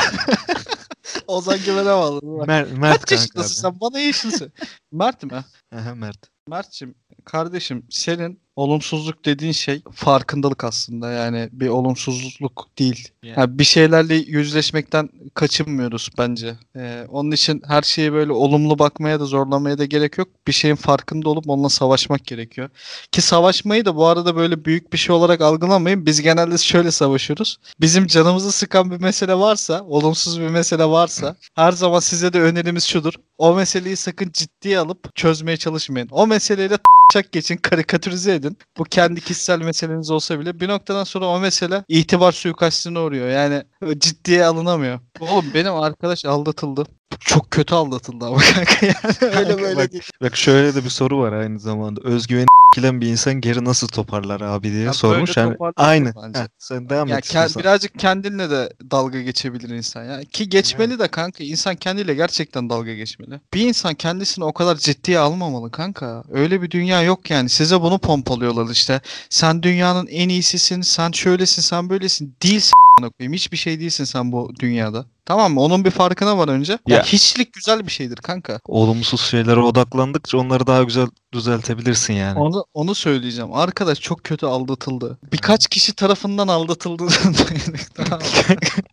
[1.28, 2.46] Ozan Güven'e bağlı.
[2.48, 3.16] Mer Mert Kaç kanka.
[3.16, 3.80] yaşındasın sen?
[3.82, 4.52] Bana yaşınsın.
[4.92, 5.44] Mert mi?
[5.76, 6.18] Aha, Mert.
[6.50, 6.96] Mert'cim
[7.26, 13.10] kardeşim senin olumsuzluk dediğin şey farkındalık aslında yani bir olumsuzluk değil.
[13.24, 13.40] Yani.
[13.40, 16.56] Yani bir şeylerle yüzleşmekten kaçınmıyoruz bence.
[16.76, 20.28] Ee, onun için her şeye böyle olumlu bakmaya da zorlamaya da gerek yok.
[20.48, 22.70] Bir şeyin farkında olup onunla savaşmak gerekiyor.
[23.12, 26.06] Ki savaşmayı da bu arada böyle büyük bir şey olarak algılamayın.
[26.06, 27.58] Biz genelde şöyle savaşıyoruz.
[27.82, 32.84] Bizim canımızı sıkan bir mesele varsa, olumsuz bir mesele varsa her zaman size de önerimiz
[32.84, 33.14] şudur.
[33.38, 36.08] O meseleyi sakın ciddiye alıp çözmeye çalışmayın.
[36.12, 36.78] O meseleyle
[37.14, 38.58] çak geçin, karikatürize edin.
[38.78, 43.28] Bu kendi kişisel meseleniz olsa bile bir noktadan sonra o mesele itibar suikastine uğruyor.
[43.30, 43.64] Yani
[43.98, 45.00] ciddiye alınamıyor.
[45.20, 46.86] Oğlum benim arkadaş aldatıldı.
[47.20, 50.04] Çok kötü aldatıldı ama kanka yani öyle böyle bak, değil.
[50.22, 52.02] Bak şöyle de bir soru var aynı zamanda.
[52.04, 55.38] Özgüveni ekilen bir insan geri nasıl toparlar abi diye Ya sormuş.
[55.38, 56.14] Yani, aynı.
[56.24, 56.40] bence.
[56.40, 57.64] Heh, sen devam Ya et ke- istiyorsan.
[57.64, 60.22] birazcık kendinle de dalga geçebilir insan ya.
[60.24, 61.44] Ki geçmeli de kanka.
[61.44, 63.42] insan kendiyle gerçekten dalga geçmeli.
[63.54, 66.24] Bir insan kendisini o kadar ciddiye almamalı kanka.
[66.32, 67.50] Öyle bir dünya yok yani.
[67.50, 69.02] Size bunu pompalıyorlar işte.
[69.30, 72.36] Sen dünyanın en iyisisin, sen şöylesin, sen böylesin.
[72.44, 72.74] Değilsin
[73.18, 73.34] koyayım.
[73.34, 75.06] Hiçbir şey değilsin sen bu dünyada.
[75.26, 75.62] Tamam mı?
[75.62, 76.74] Onun bir farkına var önce.
[76.88, 78.60] Ya, Ya- hiçlik güzel bir şeydir kanka.
[78.68, 82.40] Olumsuz şeylere odaklandıkça onları daha güzel düzeltebilirsin yani.
[82.40, 83.54] Onu onu söyleyeceğim.
[83.54, 85.18] Arkadaş çok kötü aldatıldı.
[85.32, 87.08] Birkaç kişi tarafından aldatıldı.
[87.96, 88.20] tamam.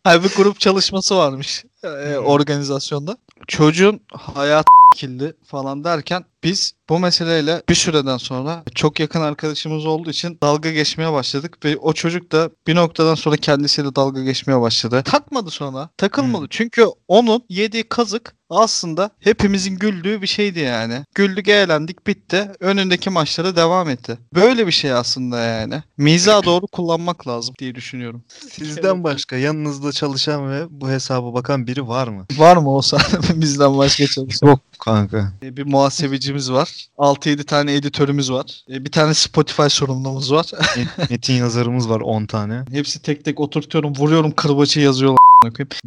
[0.25, 3.17] bir grup çalışması varmış e, organizasyonda.
[3.47, 10.11] Çocuğun hayatı kildi falan derken biz bu meseleyle bir süreden sonra çok yakın arkadaşımız olduğu
[10.11, 15.03] için dalga geçmeye başladık ve o çocuk da bir noktadan sonra kendisiyle dalga geçmeye başladı.
[15.05, 15.89] Takmadı sonra.
[15.97, 16.47] Takılmadı.
[16.51, 21.05] Çünkü onun yediği kazık aslında hepimizin güldüğü bir şeydi yani.
[21.15, 22.51] Güldük, eğlendik, bitti.
[22.61, 24.19] Önündeki maçlara devam etti.
[24.35, 25.83] Böyle bir şey aslında yani.
[25.97, 28.23] Miza doğru kullanmak lazım diye düşünüyorum.
[28.51, 32.27] Sizden başka yanınızda çalışan ve bu hesaba bakan biri var mı?
[32.37, 32.99] Var mı olsa
[33.35, 34.47] bizden başka çalışan?
[34.47, 35.33] Yok kanka.
[35.43, 36.87] E, Bir muhasebecimiz var.
[36.99, 38.47] 6-7 tane editörümüz var.
[38.71, 40.45] E, Bir tane Spotify sorumlumuz var.
[40.77, 42.65] Met- Metin yazarımız var 10 tane.
[42.73, 45.19] Hepsi tek tek oturtuyorum, vuruyorum kırbaçı yazıyorlar.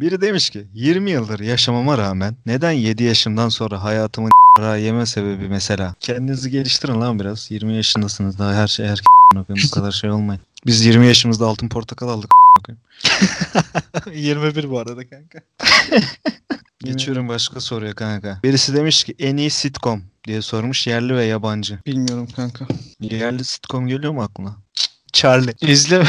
[0.00, 4.30] Biri demiş ki 20 yıldır yaşamama rağmen neden 7 yaşımdan sonra hayatımın
[4.78, 5.94] yeme sebebi mesela.
[6.00, 7.50] Kendinizi geliştirin lan biraz.
[7.50, 9.06] 20 yaşındasınız daha her şey erkek
[9.48, 10.42] bu kadar şey olmayın.
[10.66, 12.30] Biz 20 yaşımızda altın portakal aldık.
[12.30, 12.64] a**ına
[14.02, 14.26] koyayım.
[14.26, 15.38] 21 bu arada kanka.
[16.84, 18.40] Geçiyorum başka soruya kanka.
[18.44, 21.78] Birisi demiş ki en iyi sitcom diye sormuş yerli ve yabancı.
[21.86, 22.66] Bilmiyorum kanka.
[23.00, 24.56] Yerli sitcom geliyor mu aklına?
[25.12, 25.54] Charlie.
[25.60, 26.04] İzle.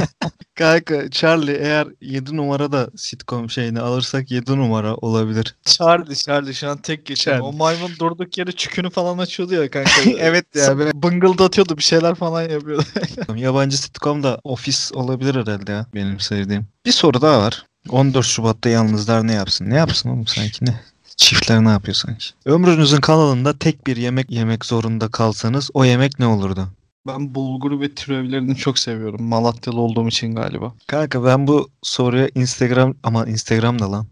[0.56, 5.54] Kanka Charlie eğer 7 numarada sitcom şeyini alırsak 7 numara olabilir.
[5.64, 7.16] Charlie, Charlie şu an tek.
[7.16, 7.42] Charlie.
[7.42, 9.90] O maymun durduk yere çükünü falan açıyordu ya kanka.
[10.18, 12.84] Evet ya, böyle- Bıngıldatıyordu bir şeyler falan yapıyordu.
[13.36, 16.66] Yabancı sitcom da Office olabilir herhalde ya benim sevdiğim.
[16.86, 17.64] Bir soru daha var.
[17.88, 19.70] 14 Şubat'ta yalnızlar ne yapsın?
[19.70, 20.80] Ne yapsın oğlum sanki ne?
[21.16, 22.26] Çiftler ne yapıyor sanki?
[22.46, 26.68] Ömrünüzün kanalında tek bir yemek yemek zorunda kalsanız o yemek ne olurdu?
[27.06, 29.24] Ben bulgur ve türevlerini çok seviyorum.
[29.24, 30.74] Malatyalı olduğum için galiba.
[30.86, 34.06] Kanka ben bu soruya Instagram ama Instagram da lan.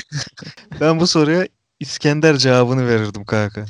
[0.80, 1.46] ben bu soruya
[1.82, 3.64] İskender cevabını verirdim kanka.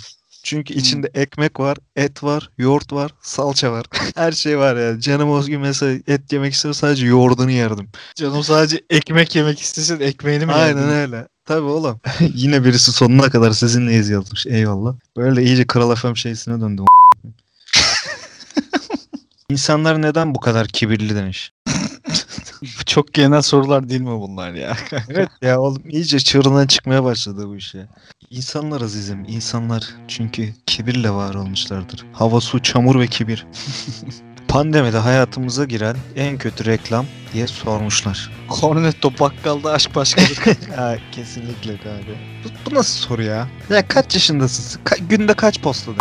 [0.44, 3.86] Çünkü içinde ekmek var, et var, yoğurt var, salça var.
[4.14, 5.00] Her şey var yani.
[5.00, 7.88] Canım o gün mesela et yemek istiyor sadece yoğurdunu yerdim.
[8.14, 10.92] Canım sadece ekmek yemek istesin ekmeğini mi Aynen yerdin?
[10.92, 11.28] öyle.
[11.46, 12.00] Tabii oğlum.
[12.34, 14.46] Yine birisi sonuna kadar sizinleyiz yazmış.
[14.46, 14.94] Eyvallah.
[15.16, 16.84] Böyle iyice Kral FM şeysine döndüm.
[19.52, 21.52] İnsanlar neden bu kadar kibirli demiş.
[22.86, 24.76] Çok genel sorular değil mi bunlar ya?
[25.08, 27.86] Evet ya oğlum iyice çığırından çıkmaya başladı bu iş ya.
[28.30, 29.24] İnsanlar azizim.
[29.28, 32.06] insanlar çünkü kibirle var olmuşlardır.
[32.12, 33.46] Hava, su, çamur ve kibir.
[34.48, 38.30] Pandemide hayatımıza giren en kötü reklam diye sormuşlar.
[38.60, 40.38] Cornetto bakkalda aşk başkadır.
[40.76, 42.12] ya kesinlikle kanka.
[42.44, 43.48] Bu, bu nasıl soru ya?
[43.70, 44.80] Ya kaç yaşındasın?
[44.84, 45.92] Ka- günde kaç posta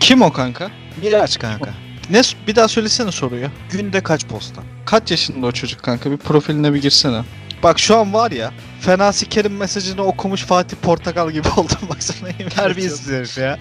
[0.00, 0.70] Kim o kanka?
[1.02, 1.74] Miraç kanka.
[2.10, 3.48] Ne bir daha söylesene soruyu.
[3.70, 4.62] Günde kaç posta?
[4.86, 6.10] Kaç yaşında o çocuk kanka?
[6.10, 7.22] Bir profiline bir girsene.
[7.62, 12.28] Bak şu an var ya Fena Siker'in mesajını okumuş Fatih Portakal gibi oldum baksana.
[12.56, 13.58] Terbiyesiz herif ya.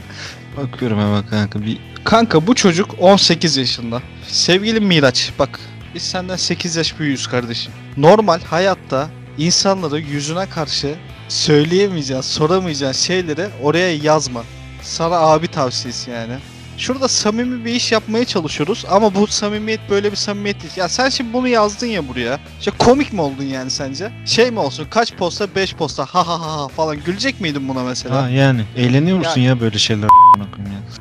[0.57, 4.01] Bakıyorum hemen kanka bir Kanka bu çocuk 18 yaşında.
[4.27, 5.59] Sevgili Miraç bak
[5.95, 7.73] biz senden 8 yaş büyüğüz kardeşim.
[7.97, 10.95] Normal hayatta insanları yüzüne karşı
[11.27, 14.43] söyleyemeyeceğin, soramayacağın şeyleri oraya yazma.
[14.81, 16.37] Sana abi tavsiyesi yani.
[16.79, 20.73] Şurada samimi bir iş yapmaya çalışıyoruz ama bu samimiyet böyle bir samimiyet değil.
[20.77, 22.39] Ya sen şimdi bunu yazdın ya buraya.
[22.59, 24.11] İşte komik mi oldun yani sence?
[24.25, 27.83] Şey mi olsun kaç posta 5 posta ha ha ha ha falan gülecek miydin buna
[27.83, 28.23] mesela?
[28.23, 30.03] Ha yani eğleniyor musun ya böyle şeyler
[30.39, 30.45] ya?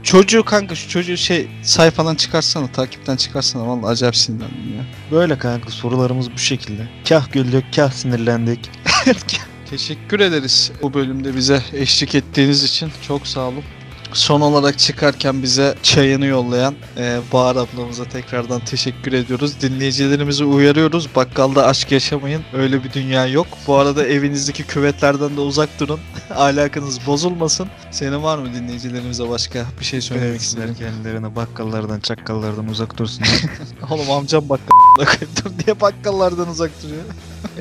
[0.03, 4.85] Çocuğu kanka şu çocuğu şey sayfadan çıkarsana takipten çıkarsana vallahi acayip sinirlendim ya.
[5.11, 6.89] Böyle kanka sorularımız bu şekilde.
[7.09, 8.71] Kah güldük, kah sinirlendik.
[9.71, 12.91] Teşekkür ederiz bu bölümde bize eşlik ettiğiniz için.
[13.09, 13.65] Çok sağ olun.
[14.13, 19.61] Son olarak çıkarken bize çayını yollayan e, Bahar ablamıza tekrardan teşekkür ediyoruz.
[19.61, 21.15] Dinleyicilerimizi uyarıyoruz.
[21.17, 22.43] Bakkalda aşk yaşamayın.
[22.53, 23.47] Öyle bir dünya yok.
[23.67, 26.01] Bu arada evinizdeki küvetlerden de uzak durun.
[26.35, 27.69] Alakanız bozulmasın.
[27.91, 30.91] Senin var mı dinleyicilerimize başka bir şey söylemek Beğensinler istedim?
[30.91, 33.25] kendilerine bakkallardan, çakkallardan uzak dursun.
[33.91, 34.79] Oğlum amcam bakkal
[35.67, 37.03] diye bakkallardan uzak duruyor.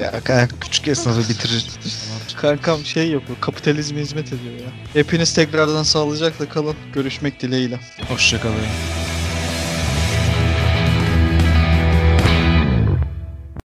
[0.02, 1.66] ya küçük esnafı bitirir.
[2.42, 3.38] Kankam şey yapıyor.
[3.42, 4.72] Kapitalizme hizmet ediyor ya.
[4.94, 5.84] Hepiniz tekrardan
[6.38, 6.76] sağlıcakla kalın.
[6.94, 7.80] Görüşmek dileğiyle.
[8.10, 9.27] Hoşçakalın.